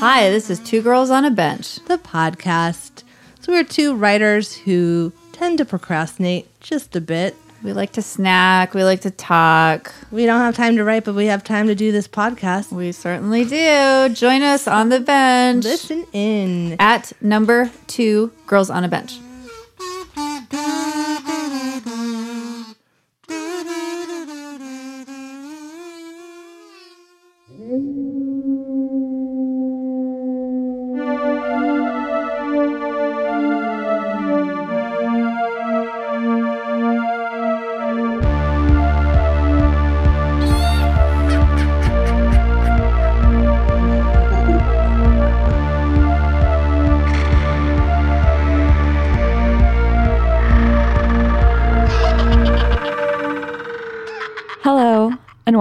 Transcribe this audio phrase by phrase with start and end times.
[0.00, 1.76] Hi, this is Two Girls on a Bench.
[1.86, 3.02] the podcast.
[3.40, 7.34] So we're two writers who tend to procrastinate just a bit.
[7.62, 9.92] We like to snack, we like to talk.
[10.12, 12.70] We don't have time to write, but we have time to do this podcast.
[12.70, 14.08] We certainly do.
[14.14, 16.76] Join us on the bench Listen in.
[16.78, 19.18] at number two Girls on a Bench.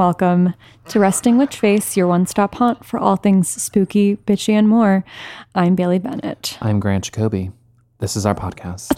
[0.08, 0.54] Welcome
[0.88, 5.04] to Resting Witch Face, your one stop haunt for all things spooky, bitchy, and more.
[5.54, 6.58] I'm Bailey Bennett.
[6.62, 7.52] I'm Grant Jacoby.
[8.00, 8.94] This is our podcast.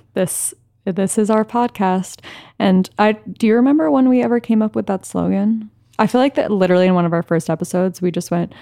[0.14, 0.54] This
[0.86, 2.20] this is our podcast.
[2.58, 5.70] And I do you remember when we ever came up with that slogan?
[5.98, 8.54] I feel like that literally in one of our first episodes, we just went,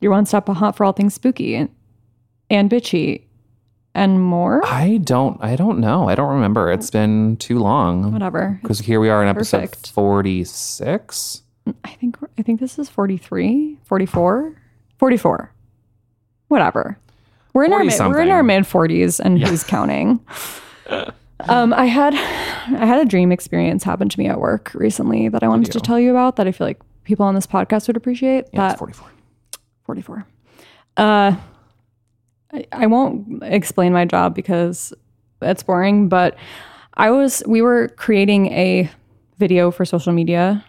[0.00, 1.68] Your one stop haunt for all things spooky and,
[2.48, 3.24] and bitchy
[3.94, 4.64] and more.
[4.66, 6.08] I don't I don't know.
[6.08, 6.70] I don't remember.
[6.70, 8.12] It's been too long.
[8.12, 8.58] Whatever.
[8.62, 9.90] Because here we are in episode Perfect.
[9.90, 11.42] 46.
[11.84, 14.54] I think I think this is 43, 44,
[14.98, 15.52] 44.
[16.48, 16.98] Whatever.
[17.54, 20.20] We're in our mid, we're in our mid 40s, and who's counting.
[21.48, 25.42] um I had I had a dream experience happen to me at work recently that
[25.42, 27.96] I wanted to tell you about that I feel like people on this podcast would
[27.96, 28.46] appreciate.
[28.52, 29.10] Yeah, that it's 44.
[29.84, 30.26] 44.
[30.96, 31.36] Uh
[32.54, 34.92] I, I won't explain my job because
[35.42, 36.36] it's boring, but
[36.94, 38.90] I was we were creating a
[39.38, 40.64] video for social media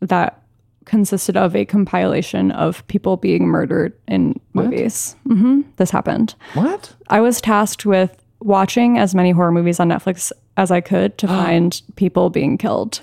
[0.00, 0.42] that
[0.84, 5.14] consisted of a compilation of people being murdered in movies.
[5.24, 6.34] hmm This happened.
[6.54, 6.94] What?
[7.08, 11.26] I was tasked with watching as many horror movies on Netflix as I could to
[11.40, 13.02] find people being killed.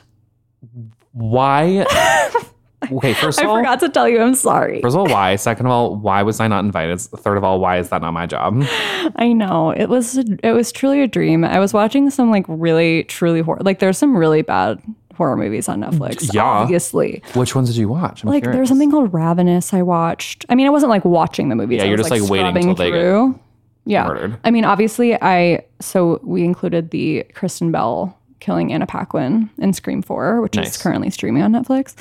[1.11, 1.85] Why?
[2.91, 4.81] okay, first of all, I forgot to tell you, I'm sorry.
[4.81, 5.35] first of all, why?
[5.35, 6.99] Second of all, why was I not invited?
[7.01, 8.63] Third of all, why is that not my job?
[9.15, 11.43] I know it was it was truly a dream.
[11.43, 14.81] I was watching some like really truly horror like there's some really bad
[15.15, 16.33] horror movies on Netflix.
[16.33, 16.43] Yeah.
[16.43, 17.23] obviously.
[17.35, 18.23] Which ones did you watch?
[18.23, 18.57] I'm Like curious.
[18.57, 19.73] there's something called Ravenous.
[19.73, 20.45] I watched.
[20.49, 21.77] I mean, I wasn't like watching the movies.
[21.77, 23.39] Yeah, I you're was, just, like, waiting scrubbing till they get.
[23.85, 24.37] Yeah, murdered.
[24.43, 30.01] I mean, obviously, I so we included the Kristen Bell killing Anna Paquin in Scream
[30.01, 30.75] Four, which Nice.
[30.75, 31.95] is currently streaming on Netflix.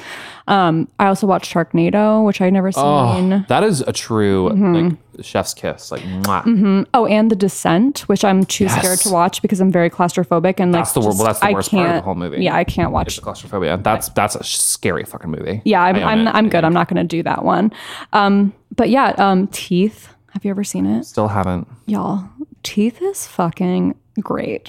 [0.49, 2.83] Um, I also watched Sharknado, which I'd never seen.
[2.85, 4.75] Oh, that is a true Mm-hmm.
[4.75, 5.91] like chef's kiss.
[5.93, 6.87] Like, mwah.
[6.93, 10.73] Oh, and The Descent, which I'm too scared to watch because I'm very claustrophobic and
[10.73, 12.43] like That's the just- well, that's the I worst part of the whole movie.
[12.43, 13.07] Yeah, I can't watch.
[13.07, 13.79] it's claustrophobia.
[13.79, 15.63] That's that's a scary fucking movie.
[15.65, 16.31] Yeah, I'm I I'm, it.
[16.35, 16.65] I'm good.
[16.65, 17.73] I'm not going to do that one.
[18.13, 20.09] Um, but yeah, um, Teeth.
[20.33, 21.69] Have you ever seen it, Still haven't.
[21.87, 22.29] y'all?
[22.65, 24.69] Teeth is fucking great.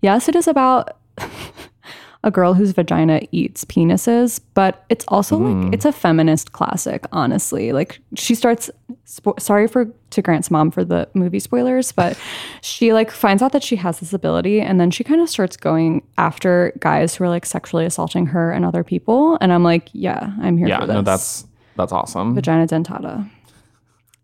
[0.00, 0.96] Yes, it is about
[2.24, 5.64] a girl whose vagina eats penises, but it's also Hmm.
[5.64, 7.04] like it's a feminist classic.
[7.12, 8.70] Honestly, like she starts.
[9.06, 12.18] Spo- sorry for to Grant's mom for the movie spoilers, but
[12.62, 15.56] she like finds out that she has this ability, and then she kind of starts
[15.58, 19.36] going after guys who are like sexually assaulting her and other people.
[19.42, 20.94] And I'm like, yeah, I'm here Yeah, for this.
[20.94, 22.34] no, that's that's awesome.
[22.34, 23.28] vagina dentata.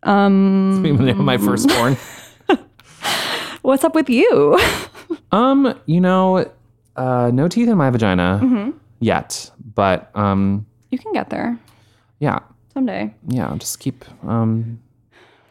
[0.03, 1.99] It's the name of my firstborn.
[3.63, 4.59] What's up with you?
[5.33, 6.51] um, you know,
[6.97, 8.71] uh, no teeth in my vagina Mm-hmm.
[9.01, 11.59] yet, but um, you can get there
[12.19, 12.41] yeah,
[12.75, 13.15] someday.
[13.29, 14.81] yeah, just keep um,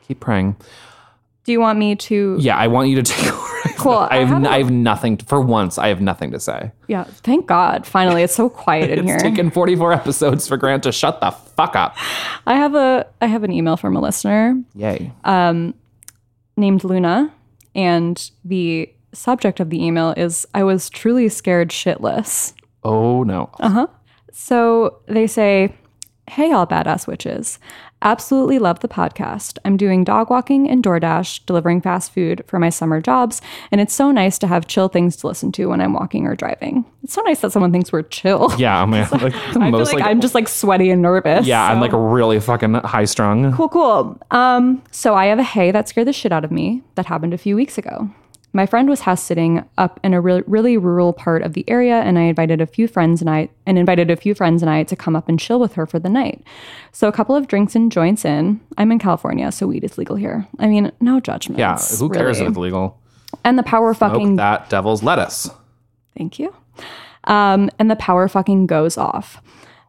[0.08, 0.56] keep praying.
[1.46, 2.38] Do you want me to?
[2.40, 3.46] Yeah, I want you to take over.
[3.78, 3.94] Cool.
[3.94, 5.18] I have, I have I have nothing.
[5.18, 6.72] For once, I have nothing to say.
[6.88, 7.06] Yeah.
[7.06, 7.88] Thank God.
[7.88, 9.16] Finally, it's so quiet in here.
[9.16, 11.96] It's taken 44 episodes for Grant to shut the fuck up.
[12.46, 15.12] I have a I have an email from a listener Yay.
[15.24, 15.74] Um,
[16.58, 17.34] named Luna,
[17.74, 22.54] and the subject of the email is "I was truly scared shitless."
[22.84, 23.50] oh no.
[23.60, 23.88] Uh-huh.
[24.32, 25.74] So they say,
[26.30, 27.60] Hey, all badass witches.
[28.02, 29.58] Absolutely love the podcast.
[29.66, 33.42] I'm doing dog walking and DoorDash, delivering fast food for my summer jobs,
[33.72, 36.36] and it's so nice to have chill things to listen to when I'm walking or
[36.36, 36.86] driving.
[37.04, 38.54] It's so nice that someone thinks we're chill.
[38.58, 41.46] Yeah, I'm like, the I feel most like, like, I'm just like sweaty and nervous.
[41.46, 43.52] yeah, I'm so- like really fucking high strung.
[43.54, 44.18] Cool, cool.
[44.32, 47.34] Um, so I have a hay that scared the shit out of me that happened
[47.34, 48.10] a few weeks ago.
[48.52, 52.02] My friend was house sitting up in a re- really rural part of the area,
[52.02, 54.84] and I invited a few friends and I and invited a few friends and I
[54.84, 56.44] to come up and chill with her for the night.
[56.92, 58.60] So a couple of drinks and joints in.
[58.78, 60.48] I'm in California, so weed is legal here.
[60.58, 61.60] I mean, no judgments.
[61.60, 62.48] Yeah, who cares really.
[62.48, 63.00] if it's legal?
[63.44, 65.50] And the power Smoke fucking that devil's lettuce.
[66.18, 66.54] Thank you.
[67.26, 69.42] Um, and the power fucking goes off.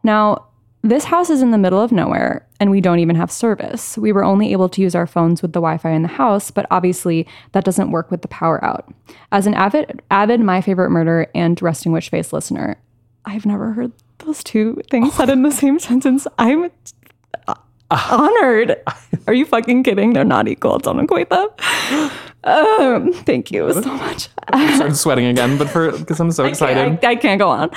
[0.03, 0.45] Now,
[0.83, 3.97] This house is in the middle of nowhere and we don't even have service.
[3.97, 6.49] We were only able to use our phones with the Wi Fi in the house,
[6.49, 8.91] but obviously that doesn't work with the power out.
[9.31, 12.77] As an avid, avid My Favorite Murder and Resting Witch Face listener,
[13.25, 16.25] I've never heard those two things said in the same sentence.
[16.39, 16.71] I'm
[17.91, 18.77] honored.
[19.27, 20.13] Are you fucking kidding?
[20.13, 20.79] They're not equal.
[20.79, 21.47] Don't equate them.
[22.43, 24.29] Um, thank you so much.
[24.47, 27.03] I started sweating again, but for because I'm so excited.
[27.05, 27.69] I, I can't go on.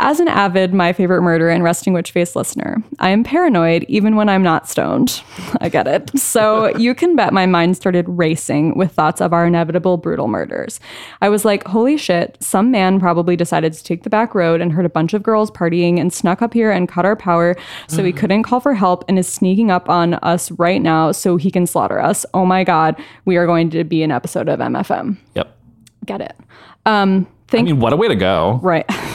[0.00, 4.14] As an avid My Favorite Murder and Resting Witch Face listener, I am paranoid even
[4.14, 5.22] when I'm not stoned.
[5.60, 6.16] I get it.
[6.16, 10.78] So you can bet my mind started racing with thoughts of our inevitable brutal murders.
[11.20, 14.70] I was like, holy shit, some man probably decided to take the back road and
[14.70, 17.56] heard a bunch of girls partying and snuck up here and cut our power
[17.88, 21.36] so he couldn't call for help and is sneaking up on us right now so
[21.36, 22.24] he can slaughter us.
[22.34, 25.16] Oh my God, we are going to be an episode of MFM.
[25.34, 25.58] Yep.
[26.04, 26.36] Get it.
[26.86, 28.60] Um, I mean, what a way to go.
[28.62, 28.88] Right.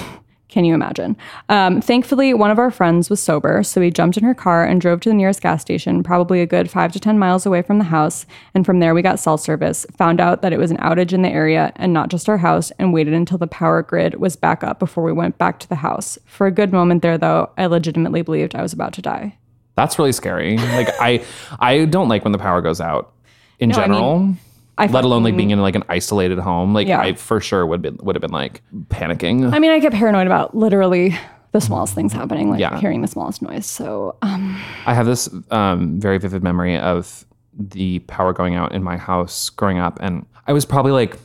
[0.54, 1.18] Can you imagine?
[1.50, 4.80] Um, thankfully, one of our friends was sober, so we jumped in her car and
[4.80, 7.80] drove to the nearest gas station, probably a good five to 10 miles away from
[7.80, 8.28] the house.
[8.54, 11.24] And from there, we got cell service, found out that it was an outage in
[11.24, 14.64] the area and not just our house, and waited until the power grid was back
[14.64, 16.20] up before we went back to the house.
[16.26, 19.40] For a good moment there, though, I legitimately believed I was about to die.
[19.74, 20.58] That's really scary.
[20.58, 21.26] Like I,
[21.60, 23.12] I don't like when the power goes out
[23.58, 24.36] in I mean, general.
[24.78, 26.74] I let alone like being in like an isolated home.
[26.74, 27.00] Like Yeah.
[27.02, 29.54] I for sure would be, would have been like panicking.
[29.54, 31.16] I mean, I get paranoid about literally
[31.52, 32.80] the smallest things happening, like Yeah.
[32.80, 33.66] hearing the smallest noise.
[33.68, 37.26] So, um, I have this um, very vivid memory of
[37.56, 41.20] the power going out in my house growing up, and I was probably like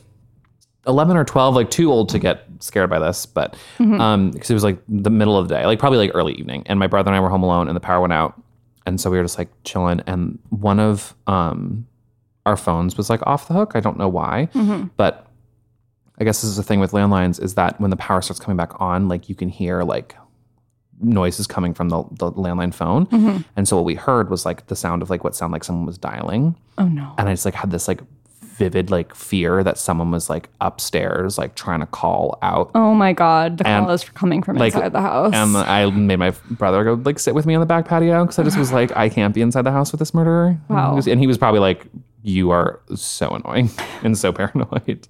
[0.85, 4.53] eleven or twelve, like too old to get scared by this, but um, because it
[4.53, 7.09] was like the middle of the day, like probably like early evening, and my brother
[7.09, 8.39] and I were home alone, and the power went out,
[8.85, 11.87] and so we were just like chilling, and one of um,
[12.49, 13.71] our phones was like off the hook.
[13.75, 14.87] I don't know why, mm-hmm.
[14.97, 15.27] but
[16.19, 18.57] I guess this is the thing with landlines is that when the power starts coming
[18.57, 20.15] back on, like you can hear like
[21.01, 23.05] noises coming from the, the landline phone.
[23.05, 23.41] Mm-hmm.
[23.55, 25.85] And so what we heard was like the sound of like what sounded like someone
[25.85, 26.55] was dialing.
[26.77, 27.13] oh no.
[27.17, 28.01] And I just like had this like
[28.59, 32.69] vivid like fear that someone was like upstairs, like trying to call out.
[32.75, 33.57] Oh my God.
[33.57, 35.33] The And, call is coming from like, inside the house.
[35.33, 38.37] And I made my brother go like sit with me on the back patio because
[38.37, 40.57] I just was like, I can't be inside the house with this murderer.
[40.67, 40.77] Wow.
[40.77, 41.85] And he was, and he was probably like,
[42.23, 43.69] You are so annoying
[44.03, 45.07] and so paranoid.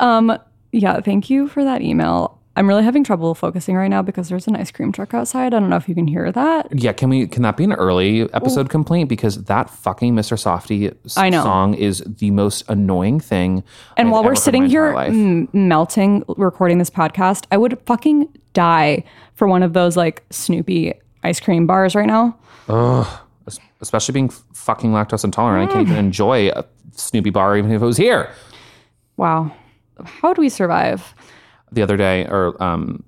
[0.00, 0.38] Um,
[0.72, 2.38] yeah, thank you for that email.
[2.58, 5.52] I'm really having trouble focusing right now because there's an ice cream truck outside.
[5.52, 6.68] I don't know if you can hear that.
[6.72, 7.26] Yeah, can we?
[7.26, 9.10] Can that be an early episode complaint?
[9.10, 10.38] Because that fucking Mr.
[10.38, 11.42] Softee s- I know.
[11.42, 13.62] song is the most annoying thing.
[13.98, 18.26] And I've while ever we're sitting here m- melting, recording this podcast, I would fucking
[18.54, 19.04] die
[19.34, 20.94] for one of those like Snoopy
[21.24, 22.38] ice cream bars right now.
[22.70, 23.18] Es-
[23.80, 25.90] especially being fucking lactose intolerant, I can't Mm.
[25.92, 28.30] even enjoy a Snoopy bar even if it was here.
[29.16, 29.52] Wow.
[30.04, 31.14] How do we survive?
[31.72, 33.02] The other day, or um,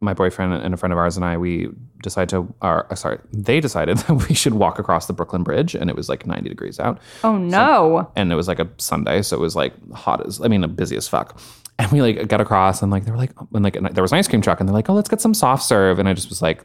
[0.00, 1.68] my boyfriend and a friend of ours and I, we
[2.02, 5.74] decided to, or uh, sorry, they decided that we should walk across the Brooklyn Bridge,
[5.74, 6.98] and it was like 90 degrees out.
[7.24, 8.10] Oh no.
[8.16, 10.96] and it was like a Sunday, so it was like hot as I mean, busy
[10.96, 11.38] as fuck.
[11.78, 14.18] And we like got across, and like they were like, and like there was an
[14.18, 16.28] ice cream truck, and they're like, oh, let's get some soft serve, and I just
[16.28, 16.64] was like,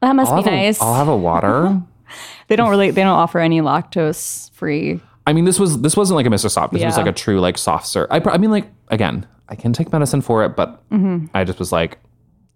[0.00, 0.80] that must I'll be nice.
[0.80, 1.80] I'll have a water.
[2.48, 5.00] they don't really they don't offer any lactose free.
[5.26, 6.50] I mean, this was this wasn't like a Mr.
[6.50, 6.72] Soft.
[6.72, 7.02] This was Yeah.
[7.02, 8.08] like a true like soft serve.
[8.10, 11.26] I, pr- I mean, like again, I can take medicine for it, but Mm-hmm.
[11.34, 11.98] I just was like,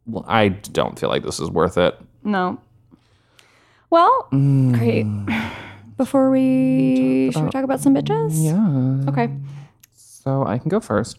[0.06, 1.98] well, I don't feel like this is worth it.
[2.24, 2.58] No.
[3.90, 4.74] Well, Mm.
[4.78, 5.06] great.
[5.96, 8.32] Before we should we talk about some bitches?
[8.42, 9.08] Yeah.
[9.10, 9.32] Okay.
[9.94, 11.18] So I can go first.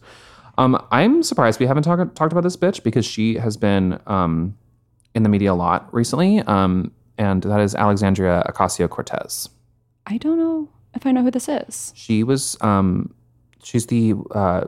[0.57, 4.57] Um, I'm surprised we haven't talked talked about this bitch because she has been um,
[5.15, 6.41] in the media a lot recently.
[6.41, 9.49] Um, and that is Alexandria Ocasio Cortez.
[10.05, 11.91] I don't know if I know who this is.
[11.95, 13.13] She was um,
[13.63, 14.65] she's the uh,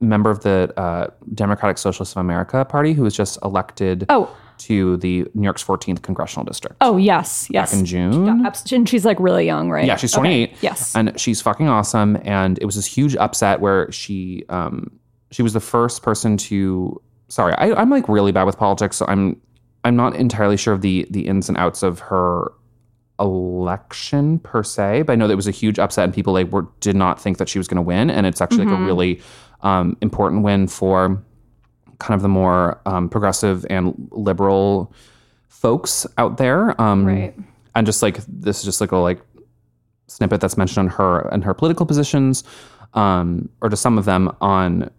[0.00, 4.96] member of the uh, Democratic Socialists of America Party who was just elected Oh, to
[4.98, 7.70] the New York's 14th congressional district oh yes, yes.
[7.70, 8.44] back in June.
[8.72, 9.86] And she's like really young, right?
[9.86, 10.56] Yeah, she's Okay, 28.
[10.60, 10.96] Yes.
[10.96, 12.18] and she's fucking awesome.
[12.24, 14.98] And it was this huge upset where she um
[15.30, 17.00] she was the first person to.
[17.30, 19.38] Sorry, I, I'm like really bad with politics, so I'm
[19.84, 22.52] I'm not entirely sure of the the ins and outs of her
[23.20, 26.50] election per se, but I know that it was a huge upset and people like
[26.50, 28.82] were did not think that she was going to win, and it's actually like a
[28.82, 29.20] really
[29.62, 31.22] um, important win for
[31.98, 34.92] kind of the more um, progressive and liberal
[35.48, 36.80] folks out there.
[36.80, 37.34] Um, Right.
[37.74, 39.20] And just like this is just like a like
[40.08, 42.42] snippet that's mentioned on her and her political positions,
[42.94, 44.90] um, or just some of them on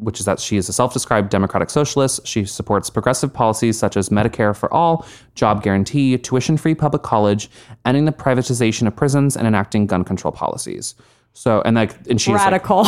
[0.00, 2.26] which is that she is a self-described democratic socialist.
[2.26, 7.50] She supports progressive policies such as Medicare for all, job guarantee, tuition-free public college,
[7.84, 10.94] ending the privatization of prisons, and enacting gun control policies.
[11.32, 12.82] So and like and she's like, Radical.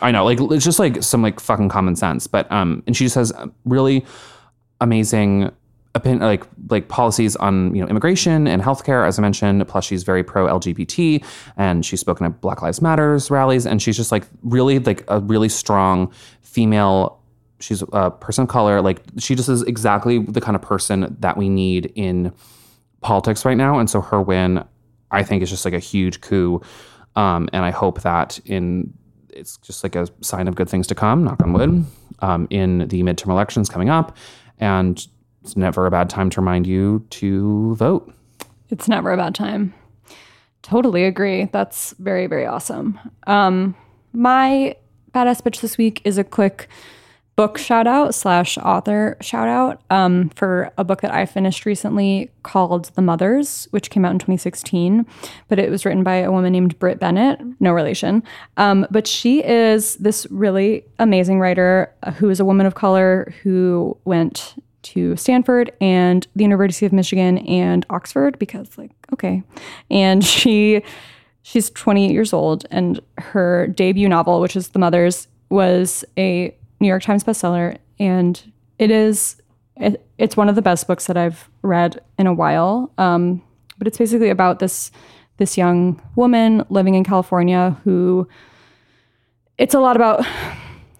[0.00, 2.26] I know, like it's just like some like fucking common sense.
[2.26, 3.32] But um, and she just has
[3.64, 4.04] really
[4.80, 5.52] amazing
[6.02, 9.66] like like policies on you know immigration and healthcare, as I mentioned.
[9.68, 11.24] Plus, she's very pro LGBT,
[11.56, 15.20] and she's spoken at Black Lives Matters rallies, and she's just like really like a
[15.20, 17.20] really strong female.
[17.60, 18.80] She's a person of color.
[18.80, 22.32] Like she just is exactly the kind of person that we need in
[23.00, 23.78] politics right now.
[23.78, 24.64] And so her win,
[25.10, 26.60] I think, is just like a huge coup.
[27.16, 28.92] Um, and I hope that in
[29.30, 31.84] it's just like a sign of good things to come, knock on wood,
[32.20, 34.16] um, in the midterm elections coming up.
[34.58, 35.06] And
[35.44, 38.10] it's never a bad time to remind you to vote.
[38.70, 39.74] It's never a bad time.
[40.62, 41.50] Totally agree.
[41.52, 42.98] That's very, very awesome.
[43.26, 43.76] Um,
[44.14, 44.74] my
[45.14, 46.68] badass bitch this week is a quick
[47.36, 52.30] book shout out slash author shout out um, for a book that I finished recently
[52.42, 55.04] called The Mothers, which came out in 2016.
[55.48, 58.22] But it was written by a woman named Brit Bennett, no relation.
[58.56, 63.98] Um, but she is this really amazing writer who is a woman of color who
[64.06, 69.42] went to Stanford and the University of Michigan and Oxford because, like, okay.
[69.90, 70.82] And she.
[71.46, 76.88] She's 28 years old, and her debut novel, which is The Mothers, was a New
[76.88, 79.42] York Times bestseller, and it is
[79.76, 82.92] it, it's one of the best books that I've read in a while.
[82.98, 83.42] Um,
[83.78, 84.90] but it's basically about this
[85.36, 88.28] this young woman living in California who
[89.58, 90.24] it's a lot about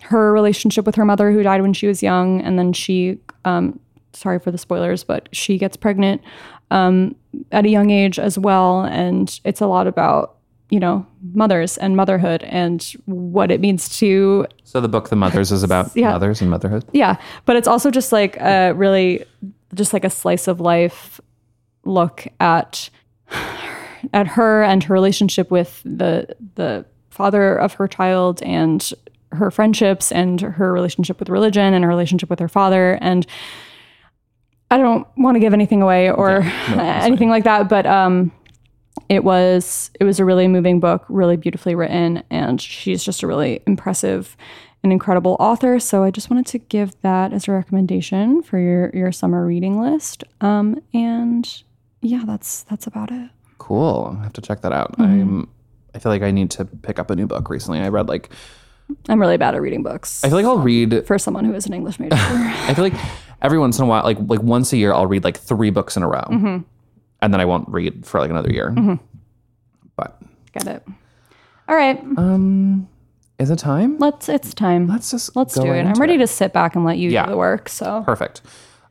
[0.05, 3.79] her relationship with her mother who died when she was young, and then she um,
[4.13, 6.23] sorry for the spoilers, but she gets pregnant
[6.71, 7.15] um,
[7.53, 10.37] at a young age as well, and it's a lot about
[10.71, 15.53] you know mothers and motherhood and what it means to So the book The Mothers
[15.53, 16.11] is about Yeah.
[16.13, 16.85] mothers and motherhood.
[16.93, 19.25] yeah but it's also just like a really
[19.75, 21.21] just like a slice of life
[21.85, 22.89] look at
[24.15, 28.91] at her and her relationship with the the father of her child and
[29.35, 33.26] her friendships and her relationship with religion and her relationship with her father and
[34.71, 38.33] I don't want to give anything away or anything like that but um
[39.09, 43.26] it was it was a really moving book really beautifully written and she's just a
[43.26, 44.37] really impressive
[44.83, 48.91] and incredible author so i just wanted to give that as a recommendation for your
[48.95, 51.62] your summer reading list um and
[52.03, 53.31] yeah that's that's about it
[53.64, 54.14] Cool.
[54.21, 54.95] I have to check that out.
[54.99, 55.49] I'm.
[55.95, 57.81] I feel like I need to pick up a new book recently.
[57.81, 58.29] I read like
[59.09, 60.23] i'm really bad at reading books.
[60.25, 62.14] I feel like I'll read for someone who is an english major.
[62.19, 62.95] I feel like
[63.43, 65.97] every once in a while, like like once a year, I'll read like three books
[65.97, 66.64] in a row, and
[67.35, 68.75] then I won't read for like another year.
[69.97, 70.21] But
[70.53, 70.83] get it.
[71.69, 71.99] All right.
[72.19, 72.88] Um,
[73.38, 73.99] is it time?
[73.99, 74.87] let's it's time.
[74.87, 75.85] Let's just let's go do it.
[75.85, 77.25] i'm ready to sit back and let you Yeah.
[77.26, 78.03] do the work so.
[78.05, 78.43] Perfect.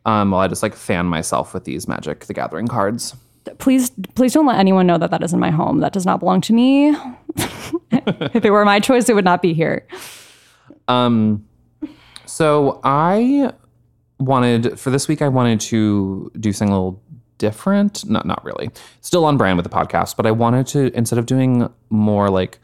[0.06, 3.16] Um, while I just like fan myself with these Magic the Gathering cards.
[3.58, 6.40] Please please don't let anyone know that that isn't my home that does not belong
[6.42, 6.90] to me
[7.92, 9.86] if it were my choice it would not be here
[10.88, 11.46] Um,
[12.26, 13.52] so I
[14.20, 15.22] wanted for this week.
[15.22, 17.02] I wanted to do something a little
[17.38, 18.08] different.
[18.10, 18.70] Not not really.
[19.02, 22.60] Still on brand with the podcast, but I wanted to instead of doing more like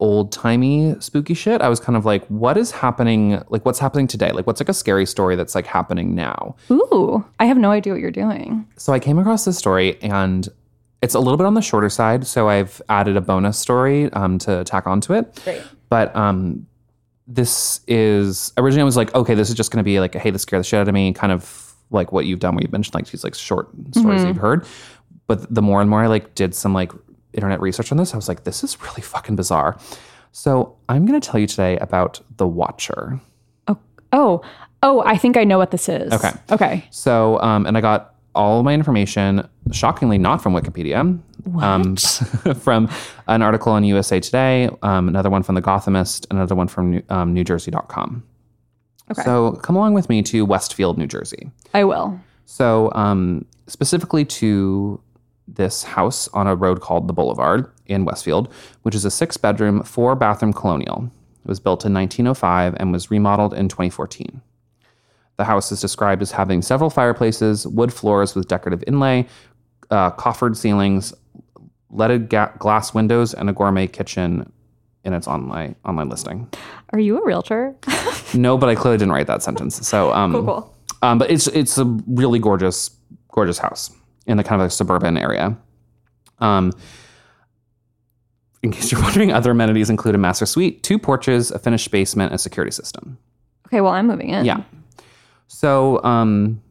[0.00, 1.60] old timey spooky shit.
[1.60, 3.42] I was kind of like, what is happening?
[3.48, 4.30] Like, what's happening today?
[4.30, 6.56] Like, what's like a scary story that's like happening now?
[6.70, 8.66] Ooh, I have no idea what you're doing.
[8.76, 10.48] So I came across this story and
[11.02, 12.26] it's a little bit on the shorter side.
[12.26, 15.40] So I've added a bonus story um, to tack onto it.
[15.44, 15.62] Great.
[15.88, 16.66] But um,
[17.26, 20.30] this is originally I was like, okay, this is just going to be like, hey,
[20.30, 22.72] this scared the shit out of me, kind of like what you've done, where you've
[22.72, 24.66] mentioned like these like short stories you've heard.
[25.26, 26.92] But the more and more I like did some like
[27.32, 29.78] internet research on this, I was like, this is really fucking bizarre.
[30.32, 33.20] So I'm going to tell you today about the Watcher.
[33.66, 33.78] Oh,
[34.12, 34.42] oh,
[34.82, 36.12] oh, I think I know what this is.
[36.12, 36.32] Okay.
[36.50, 36.84] Okay.
[36.90, 41.20] So, um, and I got all my information, shockingly not from Wikipedia,
[41.60, 41.96] um,
[42.60, 42.88] from
[43.26, 47.02] an article on USA Today, um, another one from The Gothamist, another one from New,
[47.08, 48.22] um, NewJersey.com.
[49.10, 49.22] Okay.
[49.22, 51.50] So come along with me to Westfield, New Jersey.
[51.74, 52.20] I will.
[52.44, 55.00] So, um, specifically to
[55.54, 58.52] this house on a road called the Boulevard in Westfield,
[58.82, 61.10] which is a six bedroom, four bathroom colonial.
[61.44, 64.42] It was built in 1905 and was remodeled in 2014.
[65.36, 69.26] The house is described as having several fireplaces, wood floors with decorative inlay,
[69.90, 71.14] uh, coffered ceilings,
[71.90, 74.52] leaded ga- glass windows, and a gourmet kitchen
[75.04, 76.48] in its online online listing.
[76.92, 77.74] Are you a realtor?
[78.34, 79.86] No, but I clearly didn't write that sentence.
[79.88, 80.76] So, um, cool.
[81.00, 82.90] um, but it's it's a really gorgeous,
[83.32, 83.90] gorgeous house
[84.28, 85.56] in the kind of a suburban area.
[86.38, 86.72] Um,
[88.62, 92.30] in case you're wondering, other amenities include a master suite, two porches, a finished basement,
[92.30, 93.18] and a security system.
[93.66, 94.44] Okay, well, I'm moving in.
[94.44, 94.62] Yeah.
[95.48, 96.62] So, um,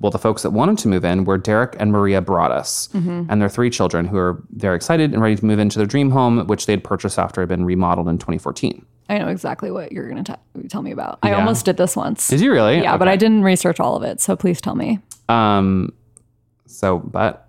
[0.00, 3.48] well, the folks that wanted to move in were Derek and Maria Broaddus and their
[3.48, 6.64] three children who are very excited and ready to move into their dream home, which
[6.66, 8.84] they had purchased after it had been remodeled in 2014.
[9.10, 10.38] I know exactly what you're going to
[10.68, 11.18] tell me about.
[11.22, 12.28] I almost did this once.
[12.28, 12.80] Did you really?
[12.80, 14.20] Yeah, but I didn't research all of it.
[14.20, 15.00] So please tell me.
[15.28, 15.92] Um,
[16.72, 17.48] so, but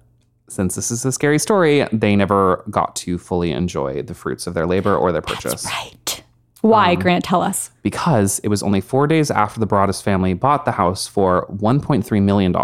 [0.50, 4.54] since this is a scary story, they never got to fully enjoy the fruits of
[4.54, 6.24] their labor or their purchase Right.
[6.62, 7.26] Why, Grant?
[7.26, 7.72] Tell us.
[7.82, 12.22] because it was only four days after the Broaddus family bought the house for $1.3
[12.24, 12.56] million.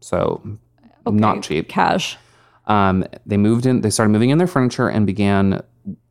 [0.00, 0.42] So,
[1.06, 1.68] not cheap.
[1.68, 2.18] Cash.
[2.66, 5.62] Um, they moved in, they started moving in their furniture and began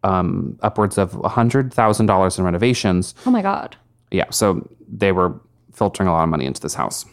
[0.04, 3.14] um, upwards of $100,000 in renovations.
[3.26, 3.76] Oh my God.
[4.12, 5.40] Yeah, so they were
[5.72, 7.06] filtering a lot of money into this house.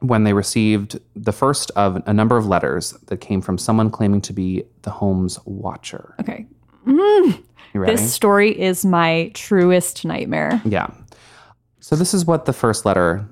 [0.00, 4.20] When they received the first of a number of letters that came from someone claiming
[4.22, 6.14] to be the home's watcher.
[6.20, 6.46] Okay.
[7.74, 7.92] Ready?
[7.92, 10.60] This story is my truest nightmare.
[10.64, 10.88] Yeah.
[11.80, 13.28] So this is what the first letter,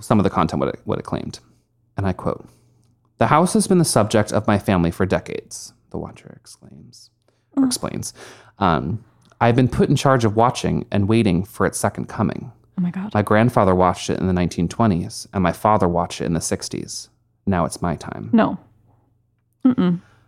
[0.00, 1.40] some of the content, what it, what it claimed.
[1.96, 2.48] And I quote
[3.18, 7.10] The house has been the subject of my family for decades, the watcher exclaims,
[7.56, 8.14] or explains.
[8.58, 9.04] Um,
[9.40, 12.52] I've been put in charge of watching and waiting for its second coming.
[12.78, 13.14] Oh my God.
[13.14, 17.08] My grandfather watched it in the 1920s, and my father watched it in the 60s.
[17.46, 18.30] Now it's my time.
[18.32, 18.58] No.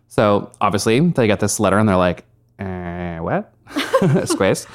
[0.07, 2.25] So obviously, they get this letter and they're like,
[2.59, 3.53] eh, what?
[4.25, 4.65] Squares.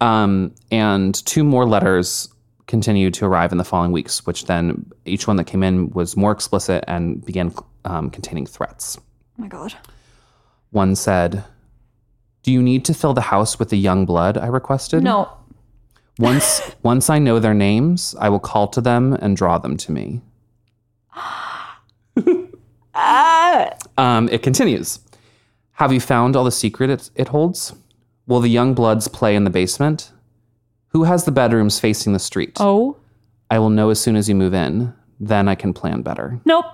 [0.00, 2.28] Um, and two more letters
[2.66, 6.16] continued to arrive in the following weeks, which then each one that came in was
[6.16, 7.52] more explicit and began
[7.84, 8.96] um, containing threats.
[8.96, 9.74] Oh my God.
[10.70, 11.44] One said,
[12.42, 14.38] Do you need to fill the house with the young blood?
[14.38, 15.02] I requested.
[15.02, 15.28] No.
[16.20, 19.90] Once, once I know their names, I will call to them and draw them to
[19.90, 20.20] me.
[23.96, 25.00] um, it continues.
[25.72, 27.72] Have you found all the secret it, it holds?
[28.26, 30.12] Will the young bloods play in the basement?
[30.88, 32.58] Who has the bedrooms facing the street?
[32.60, 32.98] Oh.
[33.50, 34.92] I will know as soon as you move in.
[35.18, 36.38] Then I can plan better.
[36.44, 36.66] Nope.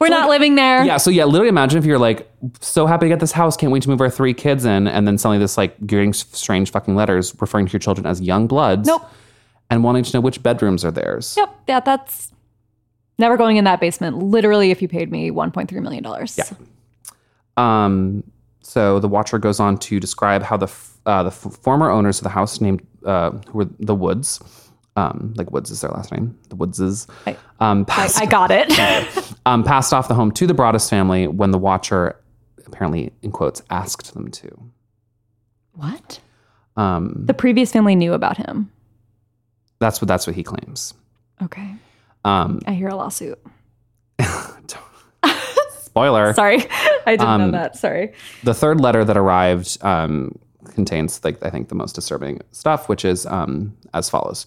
[0.00, 0.84] We're not living there.
[0.84, 3.72] Yeah, so yeah, literally imagine if you're like so happy to get this house, can't
[3.72, 6.94] wait to move our three kids in, and then suddenly this like getting strange fucking
[6.94, 8.86] letters referring to your children as young bloods.
[8.86, 9.02] Nope.
[9.70, 11.34] And wanting to know which bedrooms are theirs.
[11.36, 11.54] Yep.
[11.68, 12.32] Yeah, that's
[13.18, 14.16] never going in that basement.
[14.18, 16.04] Literally, if you paid me $1.3 million.
[16.36, 16.44] Yeah.
[17.56, 18.22] Um,
[18.62, 20.72] so the Watcher goes on to describe how the
[21.06, 24.40] uh, the f- former owners of the house, named uh, who were the Woods,
[24.98, 28.50] um, like Woods is their last name, the Woodses, I- um, I, passed, I got
[28.50, 28.68] it.
[29.46, 32.16] um, passed off the home to the Broaddus family when the Watcher,
[32.66, 34.48] apparently in quotes, asked them to.
[35.74, 36.20] what?
[36.76, 38.70] Um, The previous family knew about him.
[39.80, 40.94] that's what that's what he claims.
[41.42, 41.74] Okay.
[42.24, 43.38] Um, I hear a lawsuit.
[45.80, 46.32] spoiler.
[46.42, 46.58] Sorry.
[47.06, 47.76] I didn't Um, know that.
[47.76, 48.12] Sorry.
[48.44, 50.38] the third letter that arrived um,
[50.74, 54.46] contains like I think the most disturbing stuff, which is um, as follows: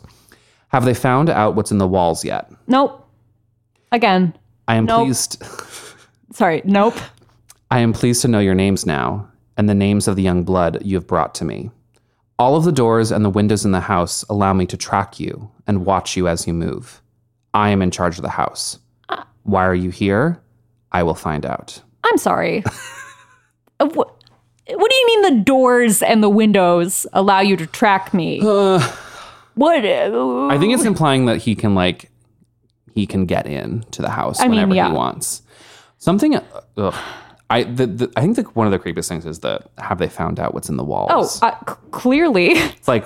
[0.72, 2.52] Have they found out what's in the walls yet?
[2.68, 3.06] Nope.
[3.92, 4.34] Again.
[4.68, 5.04] I am Nope.
[5.06, 5.44] pleased.
[6.34, 6.62] Sorry.
[6.64, 6.96] Nope.
[7.70, 10.78] I am pleased to know your names now and the names of the young blood
[10.82, 11.72] you have brought to me.
[12.40, 15.52] All of the doors and the windows in the house allow me to track you
[15.68, 17.02] and watch you as you move.
[17.54, 18.80] I am in charge of the house.
[19.44, 20.42] Why are you here?
[20.92, 21.82] I will find out.
[22.04, 22.64] I'm sorry.
[23.80, 24.14] Uh, what,
[24.70, 28.40] what do you mean the doors and the windows allow you to track me?
[29.56, 29.84] What?
[29.86, 32.10] uh, I think it's implying that he can like
[32.94, 34.88] he can get in to the house I mean, whenever yeah.
[34.90, 35.42] he wants.
[35.98, 36.36] Something.
[36.78, 36.96] Ugh,
[37.50, 40.08] I the, the I think the, one of the creepiest things is that have they
[40.08, 41.40] found out what's in the walls?
[41.42, 42.52] Oh, uh, c- clearly.
[42.52, 43.06] it's like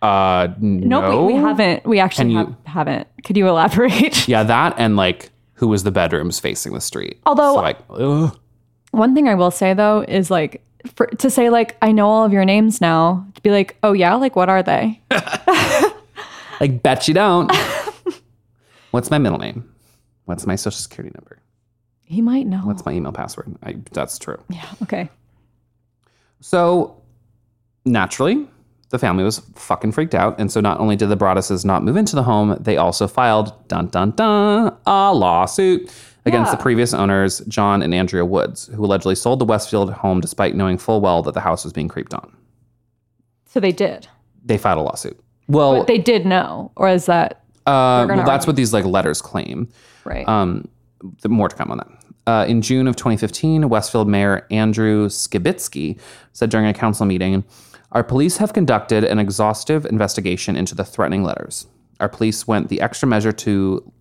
[0.00, 1.84] uh no, Nope, we, we haven't.
[1.84, 3.08] We actually you- have, haven't.
[3.24, 4.28] Could you elaborate?
[4.28, 7.20] Yeah, that and like who was the bedrooms facing the street.
[7.26, 8.38] Although- so like ugh.
[8.92, 10.62] One thing I will say though is like
[10.94, 13.26] for, to say like I know all of your names now.
[13.34, 15.00] To be like, oh yeah, like what are they?
[16.60, 17.50] like bet you don't.
[18.90, 19.68] What's my middle name?
[20.26, 21.40] What's my social security number?
[22.02, 22.58] He might know.
[22.58, 23.56] What's my email password?
[23.62, 24.42] I, that's true.
[24.48, 24.66] yeah.
[24.82, 25.10] Okay.
[26.40, 27.02] So
[27.84, 28.46] naturally,
[28.90, 30.38] the family was fucking freaked out.
[30.38, 33.66] And so not only did the Broadduses not move into the home, they also filed
[33.68, 35.90] dun dun dun a lawsuit
[36.26, 36.56] against Yeah.
[36.56, 40.78] the previous owners, John and Andrea Woods, who allegedly sold the Westfield home despite knowing
[40.78, 42.32] full well that the house was being creeped on.
[43.46, 44.08] So they did.
[44.44, 45.18] They filed a lawsuit.
[45.48, 49.20] Well, But they did know, or is that uh, well that's what these like letters
[49.22, 49.68] claim.
[50.04, 50.26] right?
[50.28, 50.68] Um,
[51.26, 51.88] more to come on that.
[52.26, 55.98] Uh, in June of 2015, Westfield Mayor Andrew Skibitsky
[56.32, 57.44] said during a council meeting,
[57.92, 61.66] "Our police have conducted an exhaustive investigation into the threatening letters.
[62.00, 63.92] Our police went the extra measure to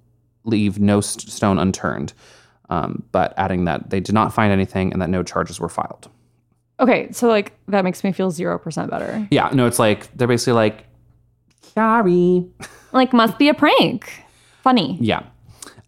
[0.46, 2.14] leave no stone unturned."
[2.70, 6.10] Um, but adding that they did not find anything and that no charges were filed.
[6.80, 9.28] okay, so like that makes me feel zero percent better.
[9.32, 10.86] Yeah, no, it's like they're basically like,
[11.62, 12.46] sorry.
[12.94, 14.24] Like must be a prank.
[14.62, 15.00] Funny.
[15.02, 15.24] Yeah.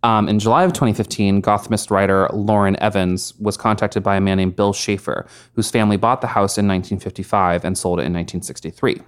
[0.01, 4.55] Um, in July of 2015, Gothamist writer Lauren Evans was contacted by a man named
[4.55, 9.01] Bill Schaefer, whose family bought the house in 1955 and sold it in 1963.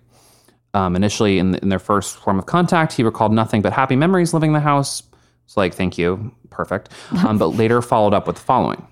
[0.75, 4.31] Um, initially, in, in their first form of contact, he recalled nothing but happy memories
[4.31, 5.01] living in the house,
[5.47, 6.31] So, like, thank you.
[6.49, 6.89] Perfect.
[7.25, 8.85] Um, but later followed up with the following.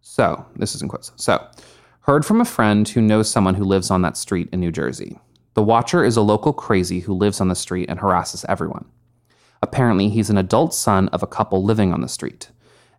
[0.00, 1.12] So, this is in quotes.
[1.16, 1.46] So,
[2.00, 5.18] heard from a friend who knows someone who lives on that street in New Jersey.
[5.54, 8.86] The watcher is a local crazy who lives on the street and harasses everyone.
[9.62, 12.50] Apparently, he's an adult son of a couple living on the street.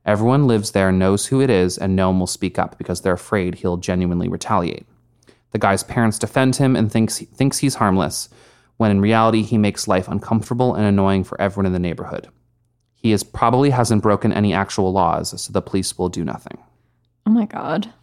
[0.05, 3.13] Everyone lives there knows who it is, and no one will speak up because they're
[3.13, 4.85] afraid he'll genuinely retaliate.
[5.51, 8.29] The guy's parents defend him and thinks thinks he's harmless,
[8.77, 12.27] when in reality he makes life uncomfortable and annoying for everyone in the neighborhood.
[13.01, 16.57] He is probably hasn't broken any actual laws, so the police will do nothing.
[17.25, 17.93] Oh my god.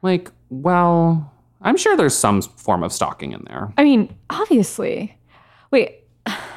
[0.00, 3.72] Like, well, I'm sure there's some form of stalking in there.
[3.76, 5.18] I mean, obviously.
[5.70, 6.04] Wait,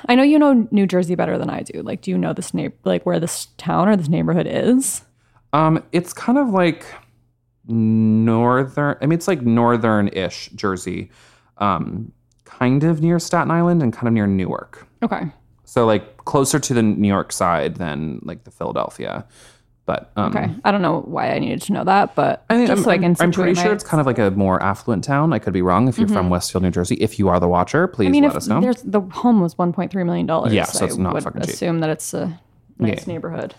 [0.08, 1.82] I know you know New Jersey better than I do.
[1.82, 5.04] Like, do you know this neighbor, like where this town or this neighborhood is?
[5.54, 6.86] Um, it's kind of like
[7.68, 8.98] northern.
[9.02, 11.12] I mean, it's like northern-ish Jersey,
[11.58, 12.12] um,
[12.46, 14.88] kind of near Staten Island and kind of near Newark.
[15.04, 15.32] Okay.
[15.72, 19.26] So like closer to the New York side than like the Philadelphia.
[19.86, 20.54] But um, Okay.
[20.66, 22.92] I don't know why I needed to know that, but I mean, just I'm, so
[22.92, 25.32] I can I'm, pretty sure it's kind of like a more affluent town.
[25.32, 25.88] I could be wrong.
[25.88, 28.32] If you're from Westfield, New Jersey, if you are the watcher, please I mean, let
[28.32, 28.60] if us know.
[28.60, 31.52] there's the home was 1.3 million dollars, Yeah, so it's I not would fucking cheap.
[31.52, 32.38] assume that it's a
[32.78, 33.14] nice Yeah.
[33.14, 33.56] neighborhood.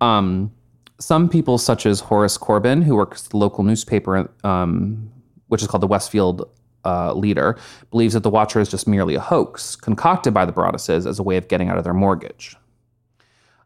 [0.00, 0.50] Um,
[0.98, 5.10] some people, such as Horace Corbin, who works the local newspaper, um,
[5.46, 6.48] which is called the Westfield
[6.86, 7.58] uh, Leader,
[7.90, 11.22] believes that the Watcher is just merely a hoax concocted by the Broadduses as a
[11.22, 12.56] way of getting out of their mortgage.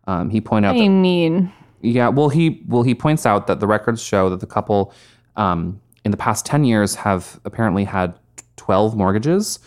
[0.07, 1.53] Um, he pointed out that I mean,
[1.83, 4.93] Yeah, well, he well he points out that the records show that the couple,
[5.37, 8.15] um, in the past ten years, have apparently had
[8.57, 9.59] twelve mortgages,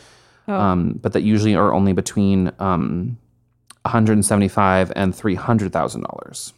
[0.47, 3.17] um, but that usually are only between um,
[3.83, 6.53] one hundred and seventy-five and three hundred thousand dollars.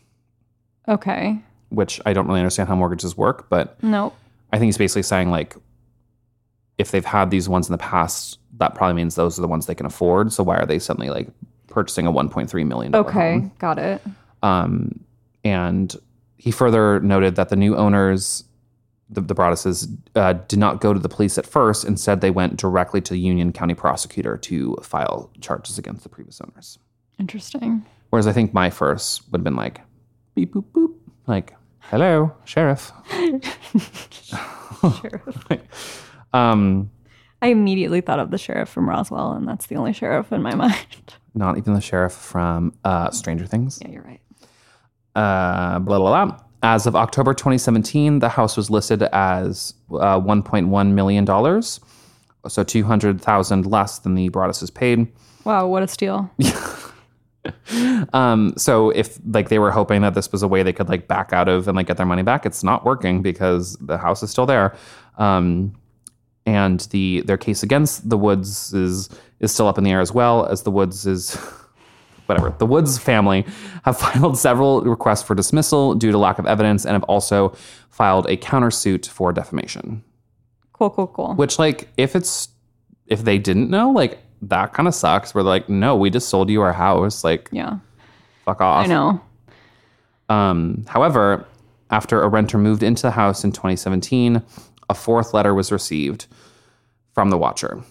[0.88, 1.40] okay.
[1.70, 4.14] Which I don't really understand how mortgages work, but No.
[4.54, 5.56] I think he's basically saying like,
[6.78, 9.66] if they've had these ones in the past, that probably means those are the ones
[9.66, 10.32] they can afford.
[10.34, 11.28] So why are they suddenly like
[11.68, 12.92] purchasing a one point three million?
[12.92, 13.34] dollar Okay.
[13.34, 13.52] home?
[13.60, 14.02] Got it.
[14.44, 15.00] Um,
[15.44, 15.96] and
[16.38, 18.44] he further noted that the new owners,
[19.10, 21.86] the, the Broadduses, uh, did not go to the police at first.
[21.86, 26.42] Instead, they went directly to the Union County prosecutor to file charges against the previous
[26.42, 26.80] owners.
[27.20, 27.86] Interesting.
[28.10, 29.82] Whereas I think my first would have been like,
[30.36, 30.94] beep, boop, boop.
[31.28, 32.92] Like, hello, sheriff.
[36.34, 36.90] um,
[37.42, 40.56] I immediately thought of the sheriff from Roswell, and that's the only sheriff in my
[40.66, 41.14] mind.
[41.34, 43.80] not even the sheriff from uh, Stranger Things.
[43.82, 44.22] yeah, you're right.
[45.16, 46.40] uh, blah, blah, blah.
[46.64, 51.62] As of October 2017, the house was listed as uh, $1.1 million,
[52.48, 55.08] so 200000 less than the Broadduses paid.
[55.44, 56.32] Wow, what a steal.
[58.14, 61.08] Um, so if like they were hoping that this was a way they could like
[61.08, 64.24] back out of and like get their money back, it's not working because the house
[64.24, 64.76] is still there.
[65.20, 65.76] Um,
[66.46, 70.12] and the their case against the Woods is is still up in the air as
[70.12, 71.36] well as the Woods is
[72.26, 72.54] whatever.
[72.58, 73.46] The Woods family
[73.84, 77.50] have filed several requests for dismissal due to lack of evidence and have also
[77.90, 80.04] filed a countersuit for defamation.
[80.74, 81.36] Cool, cool, cool.
[81.36, 82.50] Which like if it's
[83.08, 85.34] if they didn't know, like that kind of sucks.
[85.34, 87.24] We're like, no, we just sold you our house.
[87.24, 87.80] Like Yeah,
[88.46, 88.86] fuck off.
[88.86, 89.22] I know.
[90.28, 91.46] Um, however,
[91.92, 94.42] after a renter moved into the house in 2017,
[94.90, 96.28] a fourth letter was received
[97.14, 97.84] from the watcher.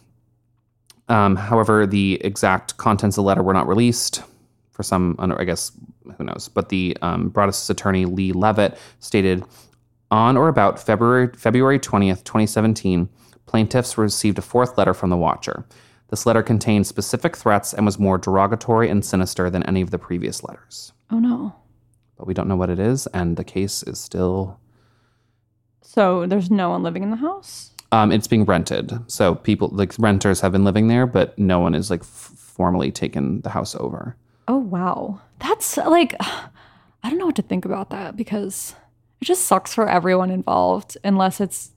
[1.09, 4.23] Um, however, the exact contents of the letter were not released
[4.71, 5.73] for some, I guess,
[6.17, 6.49] who knows.
[6.53, 9.45] But the um, Broaddus attorney Lee Levitt stated
[10.11, 13.09] on or about February February 20th, 2017,
[13.47, 15.65] plaintiffs received a fourth letter from the watcher.
[16.09, 19.99] This letter contained specific threats and was more derogatory and sinister than any of the
[19.99, 21.55] previous letters Oh no.
[22.17, 24.61] but we don't know what it is, and the case is still.
[25.85, 27.71] So there's no one living in the house?
[27.93, 31.75] Um, it's being rented, so people like renters have been living there, but no one
[31.75, 34.17] is like f- formally taken the house over.
[34.49, 35.21] Oh wow.
[35.39, 38.75] That's like I don't know what to think about that because
[39.21, 41.71] it just sucks for everyone involved unless it's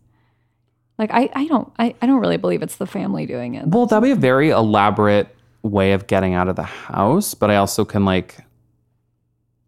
[0.98, 3.68] like I, I don't I, I don't really believe it's the family doing it.
[3.68, 7.58] Well, that'd be a very elaborate way of getting out of the house, but I
[7.58, 8.38] also can like,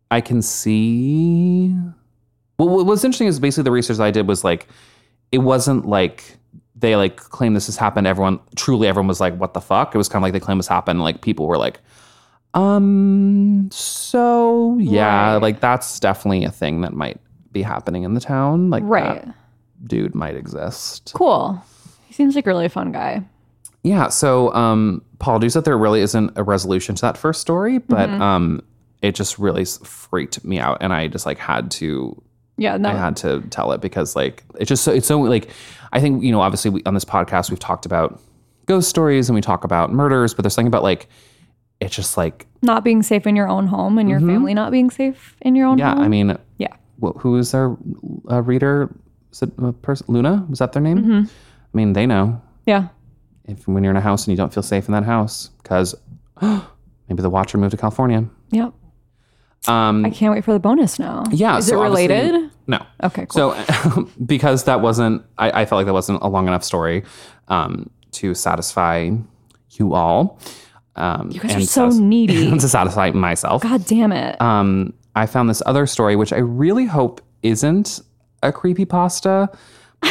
[0.09, 1.75] I can see.
[2.59, 4.67] Well, what- what's interesting is basically the research I did was like,
[5.31, 6.37] it wasn't like
[6.75, 8.05] they like claim this has happened.
[8.07, 10.57] Everyone truly, everyone was like, "What the fuck?" It was kind of like they claim
[10.57, 10.97] this happened.
[10.97, 11.79] And, like people were like,
[12.53, 15.41] um, so yeah, Right.
[15.41, 17.19] like that's definitely a thing that might
[17.51, 18.69] be happening in the town.
[18.69, 19.25] Like Right.
[19.25, 19.35] that
[19.87, 21.11] dude might exist.
[21.15, 21.61] Cool.
[22.07, 23.23] He seems like a really fun guy.
[23.83, 24.09] Yeah.
[24.09, 28.21] So, um, apologies that there really isn't a resolution to that first story, but Mm-hmm.
[28.21, 28.61] um,
[29.01, 32.21] it just really freaked me out, and I just like had to,
[32.59, 32.89] Yeah, no.
[32.89, 35.49] I had to tell it because like it's just so it's so like
[35.93, 38.21] I think you know obviously we, on this podcast we've talked about
[38.67, 41.07] ghost stories and we talk about murders, but there's something about like
[41.79, 44.89] it's just like not being safe in your own home and your family not being
[44.89, 45.87] safe in your own Mm-hmm.
[45.87, 46.03] Yeah, home.
[46.03, 46.75] I mean, yeah.
[47.01, 47.77] wh- who is our
[48.29, 48.93] uh, reader?
[49.31, 50.05] Is it a person?
[50.09, 50.45] Luna?
[50.49, 50.97] Was that their name?
[50.99, 51.23] Mm-hmm.
[51.25, 52.89] I mean, they know Yeah.
[53.45, 55.95] if when you're in a house and you don't feel safe in that house because
[56.41, 58.25] maybe the watcher moved to California.
[58.51, 58.73] Yep.
[59.67, 61.23] Um, I can't wait for the bonus now.
[61.31, 61.57] yeah.
[61.57, 62.48] Is so it related?
[62.69, 62.85] No.
[63.03, 63.55] Okay, cool.
[63.55, 67.03] So because that wasn't, I, I felt like that wasn't a long enough story
[67.47, 69.09] um, to satisfy
[69.71, 70.39] you all.
[70.95, 72.47] Um, you guys are so needy.
[72.59, 73.63] to satisfy myself.
[73.63, 74.39] God damn it.
[74.39, 78.01] um, I found this other story, which I really hope isn't
[78.43, 79.49] a creepy pasta,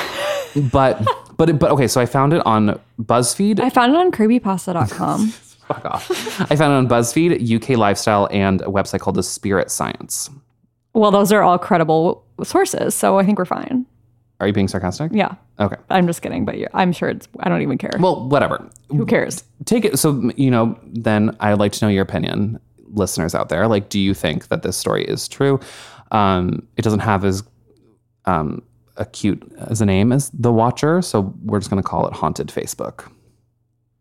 [0.72, 1.86] but but it, but okay.
[1.86, 3.60] So I found it on BuzzFeed.
[3.60, 5.28] I found it on creepypasta.com.
[5.28, 6.10] Fuck off.
[6.50, 10.28] I found it on BuzzFeed, UK Lifestyle, and a website called The Spirit Science.
[10.94, 13.86] well, those are all credible sources, so I think we're fine.
[14.40, 15.10] Are you being sarcastic?
[15.12, 15.34] Yeah.
[15.58, 15.76] Okay.
[15.90, 17.90] I'm just kidding, but I'm sure it's, I don't even care.
[17.98, 18.70] Well, whatever.
[18.90, 19.42] Who cares?
[19.64, 19.98] Take it.
[19.98, 22.60] So you know, then I'd like to know your opinion,
[22.92, 23.66] listeners out there.
[23.66, 25.58] Like, do you think that this story is true?
[26.12, 27.42] Um, it doesn't have as
[28.26, 28.62] um,
[28.96, 32.48] acute as a name as The Watcher, so we're just going to call it Haunted
[32.48, 33.10] Facebook.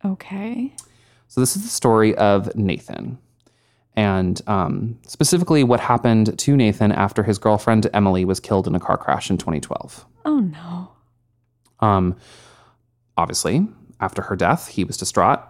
[0.06, 0.74] Okay.
[1.28, 3.18] So this is the story of Nathan,
[3.98, 8.80] and um, specifically what happened to Nathan after his girlfriend Emily was killed in a
[8.80, 10.06] car crash in 2012.
[10.24, 10.92] Oh no.
[11.80, 12.16] Um,
[13.18, 13.68] obviously,
[14.00, 15.42] after her death, he was distraught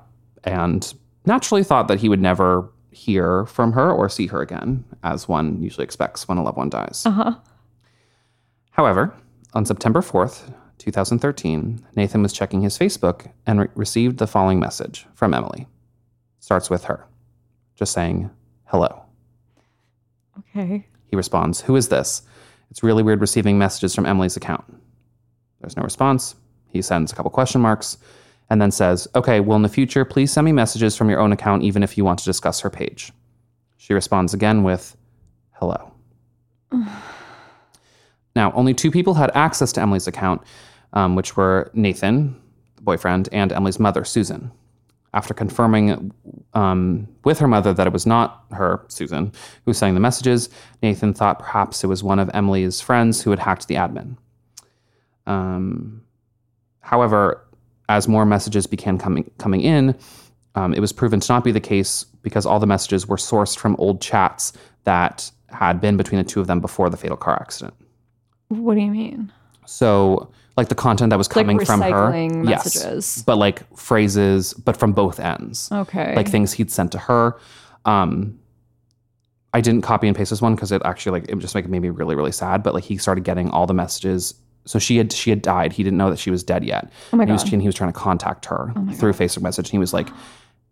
[0.45, 0.93] and
[1.25, 5.61] naturally thought that he would never hear from her or see her again, as one
[5.61, 7.03] usually expects when a loved one dies.
[7.05, 7.35] Uh huh.
[8.71, 9.13] However,
[9.53, 15.05] on September 4th, 2013, Nathan was checking his Facebook and re- received the following message
[15.15, 15.67] from Emily.
[16.39, 17.05] Starts with her,
[17.75, 18.29] just saying,
[18.67, 19.01] hello.
[20.39, 20.85] Okay.
[21.09, 22.21] He responds, Who is this?
[22.69, 24.63] It's really weird receiving messages from Emily's account.
[25.61, 26.35] There's no response.
[26.69, 27.97] He sends a couple question marks
[28.49, 31.31] and then says, Okay, well, in the future, please send me messages from your own
[31.31, 33.11] account, even if you want to discuss her page.
[33.77, 34.95] She responds again with,
[35.53, 35.91] Hello.
[38.35, 40.41] now, only two people had access to Emily's account,
[40.93, 42.39] um, which were Nathan,
[42.75, 44.51] the boyfriend, and Emily's mother, Susan.
[45.17, 46.11] After confirming
[46.53, 50.47] um, with her mother that it was not her, Susan, who was sending the messages,
[50.83, 54.15] Nathan thought perhaps it was one of Emily's friends who had hacked the admin.
[55.25, 56.03] Um,
[56.81, 57.43] however,
[57.89, 59.95] as more messages began coming coming in,
[60.53, 63.57] um, it was proven to not be the case because all the messages were sourced
[63.57, 64.53] from old chats
[64.83, 67.73] that had been between the two of them before the fatal car accident.
[68.49, 69.31] What do you mean?
[69.67, 73.23] So, like the content that was Like coming from her, recycling yes, messages.
[73.27, 76.15] but like phrases, but from both ends Okay.
[76.15, 77.37] like things he'd sent to her.
[77.85, 78.39] Um,
[79.53, 81.81] I didn't copy and paste this one because it actually like it just like made
[81.81, 82.63] me really really sad.
[82.63, 84.33] But like he started getting all the messages.
[84.65, 85.73] So she had she had died.
[85.73, 86.91] He didn't know that she was dead yet.
[87.13, 87.53] Oh my and he was, God.
[87.53, 89.67] and he was trying to contact her through Facebook message.
[89.67, 90.09] And he was like,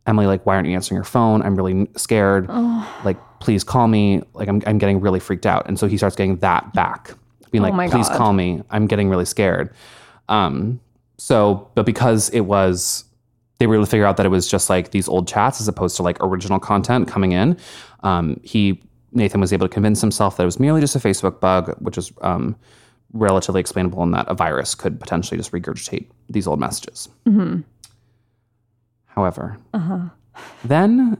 [0.07, 1.41] Emily, like, why aren't you answering your phone?
[1.41, 2.47] I'm really scared.
[2.49, 3.01] Oh.
[3.05, 4.21] Like, please call me.
[4.33, 5.67] Like, I'm I'm getting really freaked out.
[5.67, 7.13] And so he starts getting that back,
[7.51, 8.17] being Oh like, please God.
[8.17, 8.61] call me.
[8.69, 9.73] I'm getting really scared.
[10.29, 10.79] Um,
[11.17, 13.05] so, but because it was
[13.59, 15.67] they were able to figure out that it was just like these old chats as
[15.69, 17.57] opposed to like original content coming in.
[18.03, 18.81] Um, he
[19.13, 21.97] Nathan was able to convince himself that it was merely just a Facebook bug, which
[21.97, 22.55] is um,
[23.13, 27.07] relatively explainable in that a virus could potentially just regurgitate these old messages.
[29.05, 29.57] However,
[30.65, 31.17] then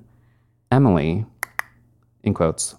[0.72, 1.26] Emily,
[2.24, 2.76] in quotes,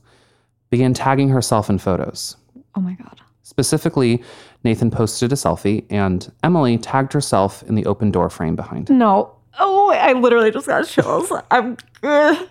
[0.69, 2.37] began tagging herself in photos.
[2.75, 3.21] oh my god.
[3.47, 4.25] Specifically,
[4.65, 8.91] Nathan posted a selfie, and Emily tagged herself in the open door frame behind.
[8.91, 9.37] No.
[9.61, 11.33] Oh, I literally just got chills.
[11.53, 12.49] I'm ugh.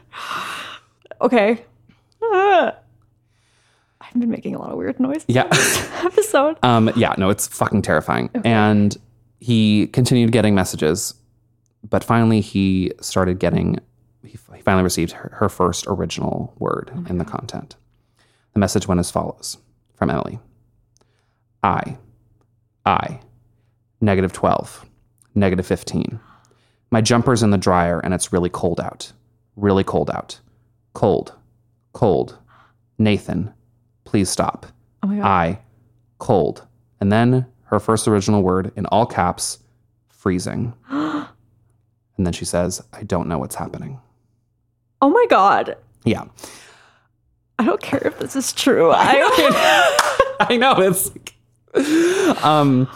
[1.20, 1.66] okay.
[2.24, 2.74] Ugh.
[4.02, 5.48] I've been making a lot of weird noises Yeah.
[6.06, 6.58] episode.
[6.64, 8.30] Um, yeah, no, it's fucking terrifying.
[8.46, 8.96] And
[9.42, 11.14] he continued getting messages,
[11.90, 13.80] but finally he started getting,
[14.24, 17.76] he, he finally received her, her first original word in the content.
[18.54, 19.58] The message went as follows
[19.96, 20.40] from Emily
[21.66, 21.98] I,
[22.86, 23.20] I,
[24.00, 24.86] negative 12,
[25.34, 26.20] negative 15.
[26.92, 29.12] My jumper's in the dryer and it's really cold out.
[29.56, 30.40] Really cold out.
[30.94, 31.34] Cold,
[31.94, 32.38] cold.
[33.00, 33.52] Nathan,
[34.04, 34.68] please stop.
[35.02, 35.26] Oh my god.
[35.26, 35.60] I,
[36.20, 36.68] cold.
[37.02, 39.58] And then her first original word in all caps,
[40.08, 40.72] freezing.
[40.90, 41.26] and
[42.20, 44.00] then she says, I don't know what's happening.
[45.02, 45.78] oh my god.
[46.04, 46.26] Yeah.
[47.58, 48.92] I don't care if this is true.
[48.94, 50.80] I I know.
[50.80, 51.12] It's
[52.44, 52.88] um,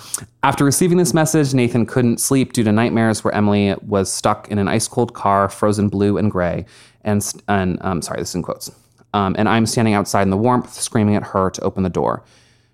[0.44, 4.58] after receiving this message, Nathan couldn't sleep due to nightmares where Emily was stuck in
[4.58, 6.66] an ice cold car, frozen blue and gray.
[7.04, 8.72] And, and um, sorry, this is in quotes.
[9.14, 12.24] Um, and I'm standing outside in the warmth, screaming at her to open the door.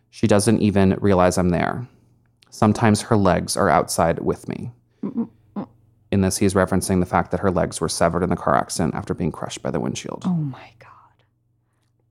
[0.10, 1.88] She doesn't even realize I'm there.
[2.50, 4.72] Sometimes her legs are outside with me.
[6.12, 8.96] In this, he's referencing the fact that her legs were severed in the car accident
[8.96, 10.24] after being crushed by the windshield.
[10.26, 10.89] Oh my god.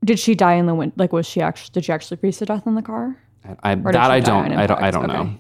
[0.05, 0.93] Did she die in the wind?
[0.97, 1.71] Like, was she actually?
[1.73, 3.17] Did she actually freeze to death in the car?
[3.63, 5.35] I, I- that I don't, I don't, I don't know.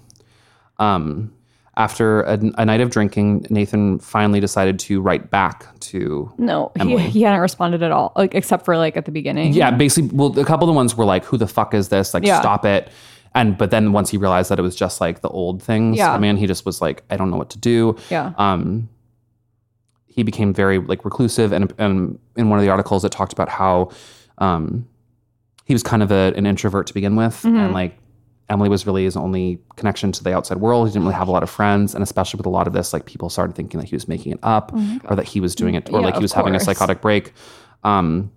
[0.78, 1.32] Um,
[1.76, 6.32] after a, a night of drinking, Nathan finally decided to write back to.
[6.38, 7.02] No, he, Emily.
[7.10, 9.52] he hadn't responded at all, like except for like at the beginning.
[9.54, 12.14] Yeah, basically, well, a couple of the ones were like, "Who the fuck is this?
[12.14, 12.38] Like, Yeah.
[12.40, 12.90] stop it!"
[13.34, 16.12] And but then once he realized that it was just like the old things, Yeah.
[16.12, 18.32] I mean, he just was like, "I don't know what to do." yeah.
[18.38, 18.88] um,
[20.06, 23.48] he became very like reclusive and, and in one of the articles it talked about
[23.48, 23.90] how
[24.38, 24.86] um,
[25.64, 27.56] he was kind of a, an introvert to begin with Mm-hmm.
[27.56, 27.98] and like
[28.50, 31.30] emily was really his only connection to the outside world he didn't really have a
[31.30, 33.88] lot of friends and especially with a lot of this like people started thinking that
[33.88, 34.70] he was making it up
[35.08, 37.32] or that he was doing it or Yeah, like he was having a psychotic break
[37.84, 38.30] um,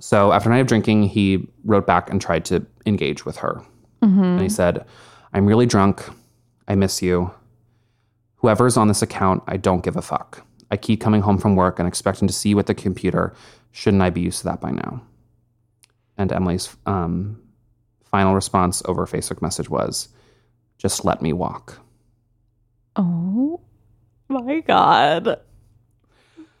[0.00, 3.62] so after a night of drinking he wrote back and tried to engage with her
[4.02, 4.22] Mm-hmm.
[4.22, 4.84] and he said
[5.34, 6.08] i'm really drunk
[6.68, 7.30] i miss you
[8.36, 10.46] Whoever's on this account, I don't give a fuck.
[10.70, 13.34] I keep coming home from work and expecting to see you at the computer.
[13.72, 15.02] Shouldn't I be used to that by now?
[16.18, 17.40] And Emily's um,
[18.04, 20.08] final response over a Facebook message was,
[20.76, 21.78] just let me walk.
[22.96, 23.60] Oh
[24.28, 25.38] my god,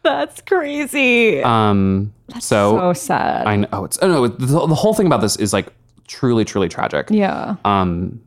[0.02, 1.42] that's crazy.
[1.42, 3.46] Um, so, so sad.
[3.46, 5.72] I know it's, oh no, the, the whole thing about this is like
[6.06, 7.08] truly, truly tragic.
[7.10, 7.56] yeah.
[7.64, 8.20] Um,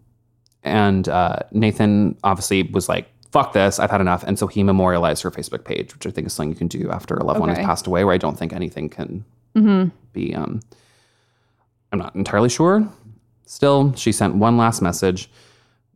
[0.64, 4.24] and uh, Nathan obviously was like, fuck this, I've had enough.
[4.24, 6.92] And so he memorialized her Facebook page, which I think is something you can do
[6.92, 9.24] after a loved one has passed away, where I don't think anything can
[9.56, 9.90] Mm-hmm.
[10.14, 10.34] be.
[10.34, 10.62] Um,
[11.92, 12.88] I'm not entirely sure.
[13.46, 15.30] Still, she sent one last message,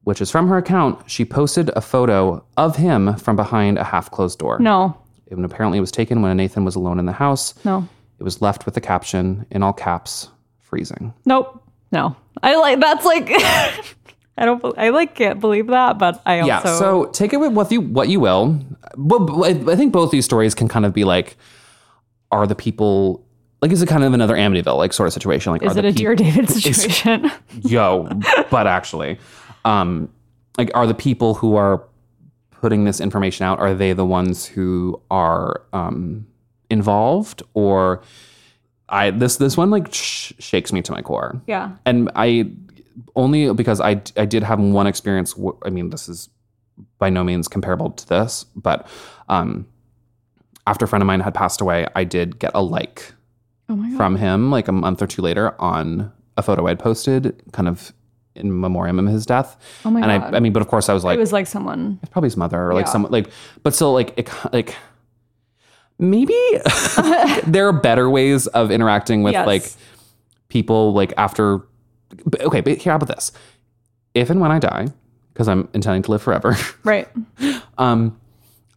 [0.04, 1.10] which is from her account.
[1.10, 4.60] She posted a photo of him from behind a half closed door.
[4.60, 4.98] No.
[5.32, 7.54] And apparently, it was taken when Nathan was alone in the house.
[7.66, 7.88] No.
[8.20, 10.30] It was left with the caption in all caps,
[10.60, 11.14] freezing.
[11.26, 11.62] Nope.
[11.92, 12.16] No.
[12.44, 13.30] I like that's like
[14.38, 17.54] I don't I like can't believe that, but I also yeah so take it with
[17.54, 18.60] what you what you will
[18.98, 21.38] but I think both these stories can kind of be like
[22.32, 23.25] are the people
[23.66, 25.82] like is it kind of another Amityville like sort of situation like is are it
[25.82, 27.32] the a Dear David situation?
[27.62, 28.08] yo
[28.52, 29.18] but actually
[29.66, 30.10] um
[30.58, 31.84] like are the people who are
[32.52, 36.28] putting this information out are they the ones who are um
[36.70, 38.02] involved or
[38.88, 41.72] I this this one like sh- shakes me to my core yeah.
[41.86, 42.52] and I
[43.16, 45.34] only because I I did have one experience.
[45.34, 46.30] w- I mean, this is
[46.98, 48.88] by no means comparable to this, but
[49.30, 49.68] um,
[50.68, 53.14] after a friend of mine had passed away, I did get a like
[53.68, 57.68] Oh from him like a month or two later on a photo I'd posted, kind
[57.68, 57.94] of
[58.36, 59.58] in memoriam of his death.
[59.86, 60.34] Oh my and god.
[60.34, 62.28] I, I mean, but of course, I was like, it was like someone it's probably
[62.28, 62.92] his mother or like Yeah.
[62.92, 63.30] someone like,
[63.64, 64.76] but still like it like
[65.98, 66.38] maybe
[67.48, 69.48] there are better ways of interacting with Yes.
[69.48, 69.64] like
[70.50, 71.62] people like after.
[72.42, 73.32] Okay, but here how about this?
[74.14, 74.88] If and when I die,
[75.34, 77.08] because I'm intending to live forever, right.
[77.78, 78.20] um,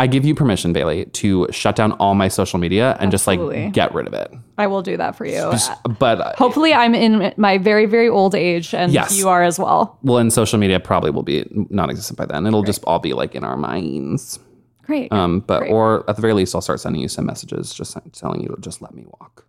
[0.00, 3.72] I give you permission, Bailey, to shut down all my social media and just like
[3.72, 4.32] get rid of it.
[4.56, 5.52] I will do that for you.
[5.98, 9.18] But uh, Hopefully I'm in my very, very old age and Yes.
[9.18, 9.98] you are as well.
[10.02, 12.46] well, and social media probably will be non-existent by then.
[12.46, 14.38] It'll just all be like in our minds.
[14.84, 15.12] Great.
[15.12, 15.72] Um, but Great.
[15.72, 18.56] or at the very least, I'll start sending you some messages, just telling you to
[18.60, 19.44] just let me walk.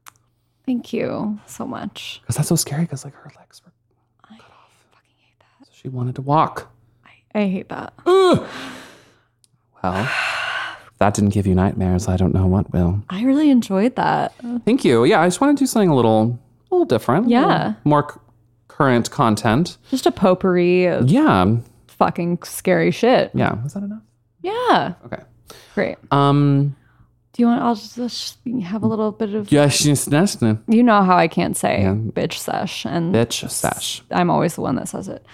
[0.65, 2.19] Thank you so much.
[2.23, 2.81] Because that's so scary.
[2.83, 3.71] Because like her legs were
[4.25, 4.71] I cut off.
[4.91, 5.67] fucking hate that.
[5.67, 6.71] So she wanted to walk.
[7.35, 7.93] I hate that.
[9.81, 10.09] Well, if
[10.99, 12.07] that didn't give you nightmares.
[12.07, 13.01] I don't know what will.
[13.09, 14.33] I really enjoyed that.
[14.65, 15.03] Thank you.
[15.05, 16.39] Yeah, I just want to do something a little,
[16.71, 17.29] a little different.
[17.29, 17.73] Yeah.
[17.83, 18.19] more c-
[18.67, 19.77] current content.
[19.89, 21.57] Just a potpourri of Yeah,
[21.87, 23.31] fucking scary shit.
[23.33, 23.61] yeah.
[23.63, 24.03] Was that enough?
[24.41, 24.93] Yeah.
[25.05, 25.23] Okay.
[25.75, 25.97] Great.
[26.11, 26.75] Um.
[27.33, 27.61] Do you want?
[27.61, 29.51] I'll just, just have a little bit of.
[29.51, 31.93] Yeah, she's the You know how I can't say Yeah.
[31.93, 34.01] bitch sesh, and bitch sesh.
[34.11, 35.25] I'm always the one that says it.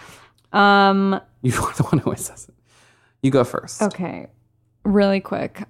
[0.54, 1.20] Um.
[1.42, 2.56] You are the one who always says it.
[3.22, 3.82] You go first.
[3.82, 4.28] Okay.
[4.86, 5.64] Really quick.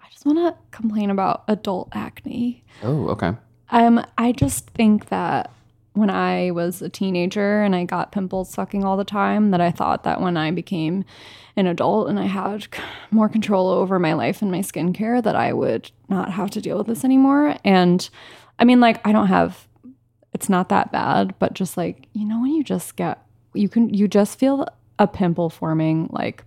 [0.00, 2.64] I just want to complain about adult acne.
[2.82, 3.32] Oh, okay.
[3.70, 5.50] Um, I just think that
[5.94, 9.70] when I was a teenager and I got pimples sucking all the time, that I
[9.70, 11.04] thought that when I became
[11.54, 12.66] an adult and I had
[13.10, 16.78] more control over my life and my skincare, that I would not have to deal
[16.78, 17.56] with this anymore.
[17.64, 18.08] And
[18.58, 19.68] I mean, like, I don't have,
[20.32, 23.18] it's not that bad, but just like, you know, when you just get,
[23.54, 24.66] you can, you just feel
[24.98, 26.08] a pimple forming.
[26.12, 26.44] Like,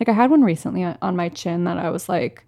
[0.00, 2.44] like I had one recently on my chin that I was like,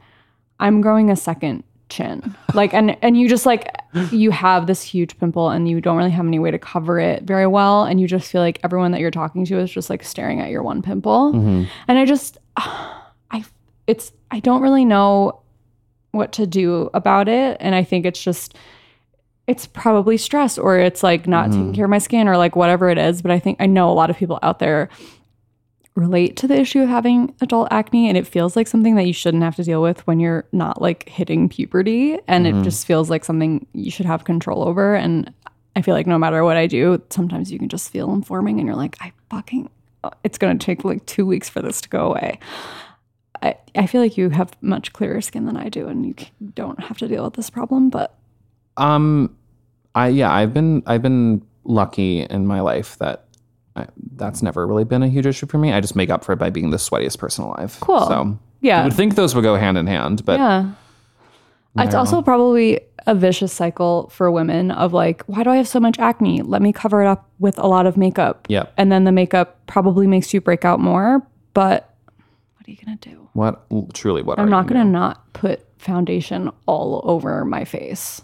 [0.59, 2.37] I'm growing a second chin.
[2.55, 3.69] Like and and you just like
[4.11, 7.23] you have this huge pimple and you don't really have any way to cover it
[7.23, 10.03] very well and you just feel like everyone that you're talking to is just like
[10.03, 11.33] staring at your one pimple.
[11.33, 11.65] Mm-hmm.
[11.87, 13.45] And I just I
[13.87, 15.43] it's I don't really know
[16.11, 18.57] what to do about it and I think it's just
[19.47, 22.89] it's probably stress or it's like not taking care of my skin or like whatever
[22.89, 24.89] it is, but I think I know a lot of people out there
[25.97, 29.13] relate to the issue of having adult acne and it feels like something that you
[29.13, 33.11] shouldn't have to deal with when you're not like hitting puberty and it just feels
[33.11, 35.33] like something you should have control over and
[35.75, 38.59] I feel like no matter what I do sometimes you can just feel them forming
[38.59, 39.69] and you're like I fucking
[40.25, 42.39] it's going to take like 2 weeks for this to go away.
[43.43, 46.15] I, I feel like you have much clearer skin than I do and you
[46.55, 48.17] don't have to deal with this problem but
[48.77, 49.37] Um,
[49.95, 53.25] I yeah, I've been I've been lucky in my life that
[53.81, 55.73] I, that's never really been a huge issue for me.
[55.73, 57.77] I just make up for it by being the sweatiest person alive.
[57.81, 58.07] Cool.
[58.07, 60.73] So yeah you would think those would go hand in hand, but Yeah.
[61.79, 65.79] It's also probably a vicious cycle for women of like, why do I have so
[65.81, 66.43] much acne?
[66.43, 68.47] Let me cover it up with a lot of makeup.
[68.51, 68.73] Yep.
[68.77, 71.25] And then the makeup probably makes you break out more.
[71.55, 71.95] But
[72.57, 73.29] what are you going to do?
[73.35, 73.65] what
[73.95, 74.93] truly what I'm are not you going to doing?
[74.93, 78.21] not put foundation all over my face.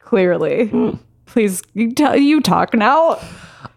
[0.00, 0.66] Clearly.
[0.68, 0.90] Hmm.
[1.26, 3.18] Please, you, tell, you talk now.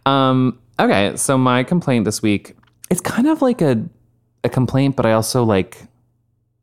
[0.05, 0.59] Um.
[0.79, 1.15] Okay.
[1.15, 2.55] So my complaint this week,
[2.89, 3.83] it's kind of like a
[4.43, 5.77] a complaint, but I also like.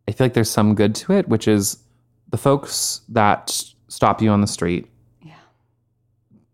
[0.09, 1.78] I feel like there's some good to it, which is
[2.30, 4.88] the folks that stop you on the street.
[5.22, 5.34] Yeah.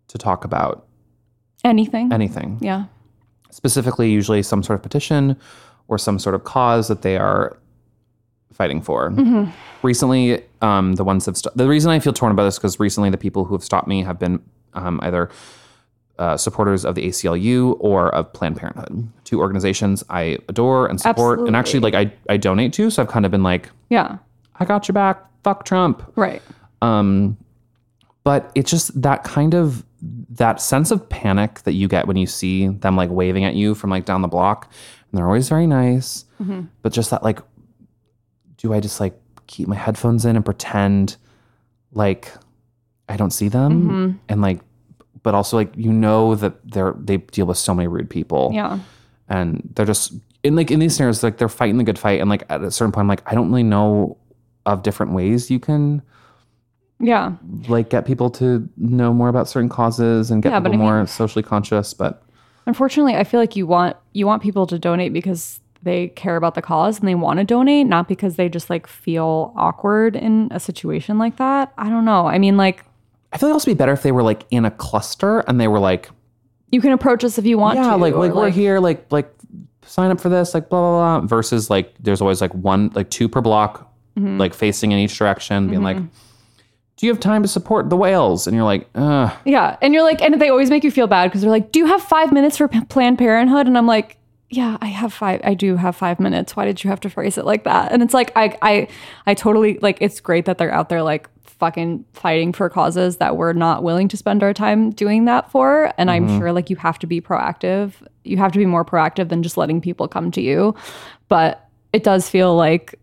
[0.08, 0.86] To talk about
[1.64, 2.12] Anything.
[2.12, 2.84] anything, yeah.
[3.50, 5.36] specifically, usually some sort of petition
[5.88, 7.58] or some sort of cause that they are
[8.52, 9.10] fighting for.
[9.10, 9.50] Mm-hmm.
[9.82, 13.08] Recently, um, the ones that st- the reason I feel torn about this because recently
[13.10, 14.40] the people who have stopped me have been
[14.74, 15.30] um, either
[16.18, 21.40] uh, supporters of the ACLU or of Planned Parenthood, two organizations I adore and support,
[21.40, 22.90] and actually like I I donate to.
[22.90, 24.18] So I've kind of been like, Yeah.
[24.60, 25.24] I got your back.
[25.44, 26.02] Fuck Trump.
[26.16, 26.42] Right.
[26.82, 27.36] Um,
[28.24, 29.84] but it's just that kind of
[30.30, 33.74] that sense of panic that you get when you see them like waving at you
[33.74, 34.70] from like down the block,
[35.10, 36.24] and they're always very nice.
[36.82, 37.38] But just that like,
[38.56, 39.14] do I just like
[39.46, 41.16] keep my headphones in and pretend
[41.92, 42.32] like
[43.08, 44.60] I don't see them, and like,
[45.28, 48.78] but also like you know that they're they deal with so many rude people, Yeah.
[49.28, 52.30] and they're just in like in these scenarios like they're fighting the good fight, and
[52.30, 54.16] like at a certain point, I'm like I don't really know
[54.64, 56.00] of different ways you can
[56.98, 57.32] Yeah.
[57.68, 60.80] like get people to know more about certain causes and get Yeah, people I mean-
[60.80, 61.92] more socially conscious.
[61.92, 62.22] But
[62.66, 66.54] Unfortunately, I feel like you want you want people to donate because they care about
[66.54, 70.48] the cause and they want to donate, not because they just like feel awkward in
[70.50, 71.72] a situation like that.
[71.78, 72.26] I don't know.
[72.26, 72.84] I mean, like
[73.32, 75.60] I feel like it'd also be better if they were like in a cluster and
[75.60, 76.10] they were like,
[76.70, 77.96] you can approach us if you want yeah, to.
[77.96, 79.32] like or, like we're here, like like
[79.84, 81.26] sign up for this, like blah blah blah.
[81.26, 83.84] Versus like there's always like one like two per block,
[84.18, 84.38] Mm-hmm.
[84.38, 85.96] like facing in each direction, being like,
[86.96, 88.48] do you have time to support the whales?
[88.48, 89.32] And you're like, Ugh.
[89.44, 91.78] Yeah, and you're like, and they always make you feel bad because they're like, "Do
[91.78, 94.16] you have five minutes for P- Planned Parenthood?" And I'm like,
[94.50, 95.40] "Yeah, I have five.
[95.44, 96.56] I do have five minutes.
[96.56, 98.88] Why did you have to phrase it like that?" And it's like, I, I,
[99.26, 99.98] I totally like.
[100.00, 104.08] It's great that they're out there like fucking fighting for causes that we're not willing
[104.08, 105.92] to spend our time doing that for.
[105.98, 106.38] And I'm mm-hmm.
[106.38, 107.92] sure like you have to be proactive.
[108.24, 110.74] You have to be more proactive than just letting people come to you.
[111.28, 112.98] But it does feel like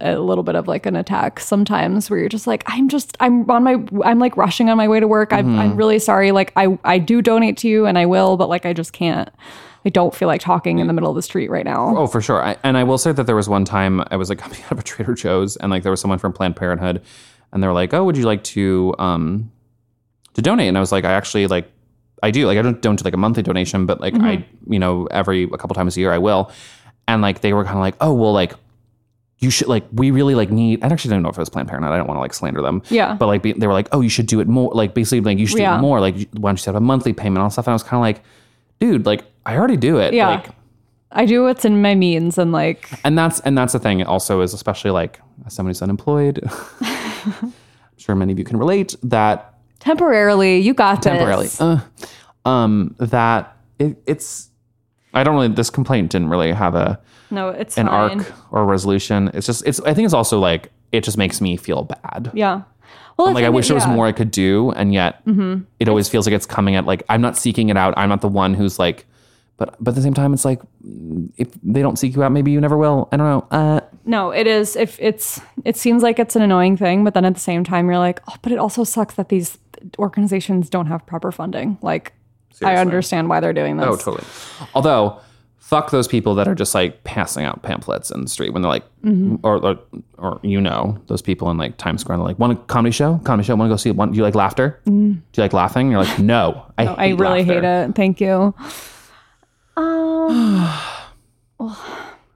[0.00, 3.50] a little bit of like an attack sometimes where you're just like i'm just i'm
[3.50, 5.78] on my i'm like rushing on my way to work I'm, I'm mm-hmm.
[5.78, 8.74] really sorry like i i do donate to you and i will but like i
[8.74, 9.30] just can't
[9.84, 12.20] i don't feel like talking in the middle of the street right now Oh, for
[12.20, 12.42] sure.
[12.42, 14.72] I, and I will say that there was one time I was like coming out
[14.72, 17.02] of a Trader Joe's, and like there was someone from Planned Parenthood,
[17.52, 19.50] and they were like, "Oh, would you like to um
[20.34, 21.70] to donate?" And I was like, "I actually like
[22.22, 22.46] I do.
[22.46, 25.44] Like I don't don't do like a monthly donation, but like I you know every
[25.44, 26.50] a couple times a year I will."
[27.08, 28.54] And like they were kind of like, "Oh, well, like."
[29.38, 30.84] You should like we really like need.
[30.84, 31.92] I actually don't know if it was Planned Parenthood.
[31.92, 32.80] I don't want to like slander them.
[32.90, 33.14] Yeah.
[33.14, 34.70] But like be, they were like, oh, you should do it more.
[34.72, 35.98] Like basically like you should do it more.
[35.98, 37.66] Like why don't you up a monthly payment and all stuff?
[37.66, 38.22] And I was kind of like,
[38.78, 40.14] dude, like I already do it.
[40.14, 40.28] Yeah.
[40.28, 40.50] Like
[41.12, 44.40] i do what's in my means and like and that's and that's the thing also
[44.40, 46.40] is especially like as someone who's unemployed
[46.80, 47.52] i'm
[47.96, 51.60] sure many of you can relate that temporarily you got temporarily this.
[51.60, 51.80] uh,
[52.44, 54.50] um that it, it's
[55.14, 56.98] i don't really this complaint didn't really have a
[57.30, 58.20] no it's an fine.
[58.20, 61.40] arc or a resolution it's just it's i think it's also like it just makes
[61.40, 62.62] me feel bad yeah
[63.18, 63.88] well like i wish it- there was yeah.
[63.88, 63.96] Mm-hmm.
[63.96, 65.20] more i could do and yet
[65.80, 68.20] it always feels like it's coming at like i'm not seeking it out i'm not
[68.20, 69.06] the one who's like
[69.62, 72.32] but but at the same time it's like mm, if they don't seek you out
[72.32, 74.74] maybe you never will i don't know uh No, it is.
[74.74, 77.86] If it's, it seems like it's an annoying thing, but then at the same time,
[77.86, 79.58] you're like, oh, but it also sucks that these
[79.96, 81.78] organizations don't have proper funding.
[81.82, 82.12] Like,
[82.64, 83.86] I understand why they're doing this.
[83.86, 84.24] Oh, totally.
[84.74, 85.20] Although,
[85.58, 88.74] fuck those people that are just like passing out pamphlets in the street when they're
[88.78, 89.36] like, Mm-hmm.
[89.46, 89.78] or, or
[90.18, 92.14] or you know, those people in like Times Square.
[92.14, 93.20] And they're like, want a comedy show?
[93.24, 93.54] Comedy show?
[93.56, 93.96] Want to go see it?
[93.96, 94.80] Want, do you like laughter?
[94.84, 95.90] Do you like laughing?
[95.92, 96.94] You're like, no, I, Mm.
[96.98, 97.94] I really laughter." hate it.
[97.94, 98.54] Thank you.
[99.76, 100.56] Um,
[101.58, 101.78] well,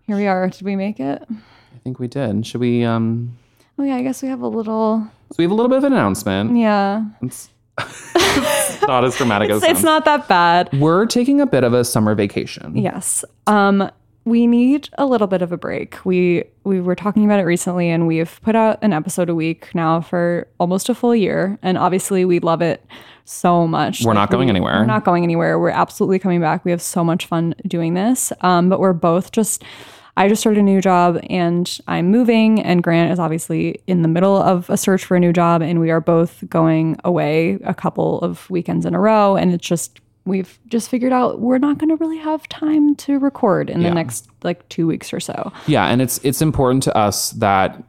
[0.07, 0.49] here we are.
[0.49, 1.23] Did we make it?
[1.31, 2.47] I think we did.
[2.47, 2.85] Should we?
[2.85, 3.37] Um,
[3.79, 5.07] Oh yeah, I guess we have a little.
[5.31, 6.57] so we have a little bit of an announcement.
[6.57, 7.05] Yeah.
[7.23, 7.51] It's-
[8.89, 9.85] not as dramatic as it's, it it's sounds.
[9.85, 10.71] not that bad.
[10.81, 12.75] We're taking a bit of a summer vacation.
[12.75, 13.23] Yes.
[13.47, 13.91] Um,
[14.27, 16.05] we need a little bit of a break.
[16.05, 19.73] We we were talking about it recently, and we've put out an episode a week
[19.73, 21.59] now for almost a full year.
[21.63, 22.85] And obviously, we love it
[23.25, 24.03] so much.
[24.05, 24.81] We're not going we- anywhere.
[24.81, 25.61] We're not going anywhere.
[25.61, 26.65] We're absolutely coming back.
[26.65, 28.33] We have so much fun doing this.
[28.41, 29.65] Um, but we're both just.
[30.19, 34.09] I just started a new job and I'm moving, and Grant is obviously in the
[34.09, 37.75] middle of a search for a new job, and we are both going away a
[37.75, 39.37] couple of weekends in a row.
[39.37, 43.19] And it's just, we've just figured out we're not going to really have time to
[43.19, 43.89] record in Yeah.
[43.89, 45.51] the next like two weeks or so.
[45.67, 47.83] Yeah, and it's it's important to us that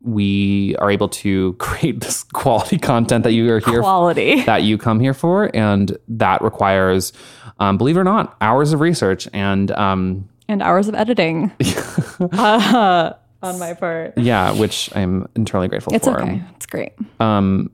[0.00, 4.42] we are able to create this quality content that you are here Quality.
[4.46, 7.12] that you come here for, and that requires,
[7.60, 11.52] um, believe it or not, hours of research and um, And hours of editing
[12.32, 13.12] uh,
[13.42, 14.16] on my part.
[14.18, 16.20] yeah, which I'm entirely grateful It's for.
[16.20, 16.42] okay.
[16.56, 16.92] It's great.
[17.20, 17.70] Um,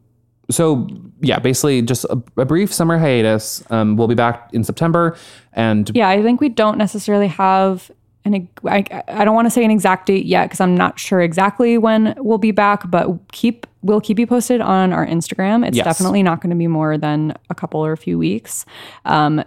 [0.51, 0.87] so
[1.21, 3.63] yeah, basically just a, a brief summer hiatus.
[3.71, 5.17] Um, we'll be back in September,
[5.53, 7.91] and Yeah, I think we don't necessarily have
[8.25, 8.49] an.
[8.67, 11.77] I, I don't want to say an exact date yet because I'm not sure exactly
[11.79, 12.91] when we'll be back.
[12.91, 15.67] But keep we'll keep you posted on our Instagram.
[15.67, 15.85] It's Yes.
[15.85, 18.65] definitely not going to be more than a couple or a few weeks.
[19.05, 19.45] Um,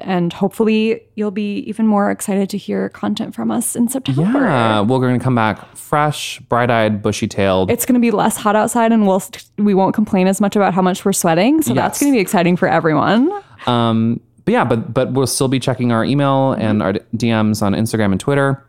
[0.00, 4.22] and hopefully you'll be even more excited to hear content from us in September.
[4.22, 7.70] yeah, we're going to come back fresh, bright-eyed, bushy-tailed.
[7.70, 9.22] It's going to be less hot outside, and we'll
[9.56, 11.62] we won't complain as much about how much we're sweating.
[11.62, 13.30] So that's going to be exciting for everyone.
[13.66, 17.74] Um, but yeah, but but we'll still be checking our email and our DMs on
[17.74, 18.64] Instagram and Twitter.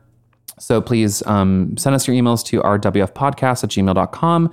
[0.60, 4.52] So please um, send us your emails to our wfpodcast at gmail.com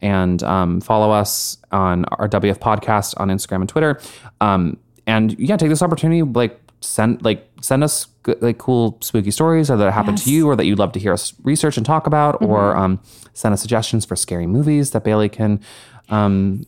[0.00, 4.00] and um, follow us on our WF podcast on Instagram and Twitter.
[4.40, 8.06] Um, and yeah, take this opportunity, like send like send us
[8.40, 11.12] like cool spooky stories or that happened to you or that you'd love to hear
[11.12, 13.00] us research and talk about, or um,
[13.34, 15.60] send us suggestions for scary movies that Bailey can
[16.08, 16.64] um,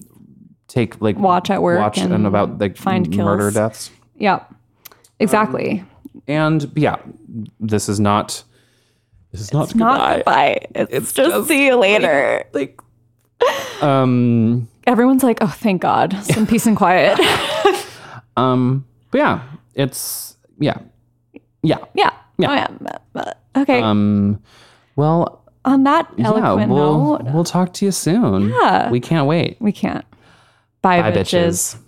[0.69, 3.91] take like Watch at work watch and, and about like find murder deaths.
[4.17, 4.45] Yeah,
[5.21, 5.85] exactly.
[6.27, 6.97] And yeah,
[7.61, 8.43] this is not
[9.33, 10.67] this is not Not goodbye.
[10.75, 12.45] It's, just, see you later.
[12.53, 12.81] like
[13.81, 17.19] um Everyone's like, oh, thank God, some peace and quiet.
[18.37, 19.43] um but yeah,
[19.75, 20.79] it's yeah.
[21.63, 21.79] Yeah.
[21.95, 22.11] yeah.
[22.39, 22.51] Yeah.
[22.51, 22.55] Oh,
[23.15, 23.33] yeah.
[23.57, 23.81] Okay.
[23.81, 24.41] Um
[24.97, 28.51] well, On that yeah, eloquent we'll note, we'll talk to you soon.
[28.51, 28.91] Yeah.
[28.91, 29.57] We can't wait.
[29.61, 30.05] we can't.
[30.83, 31.77] Bye, Bye, bitches.
[31.77, 31.81] bitches.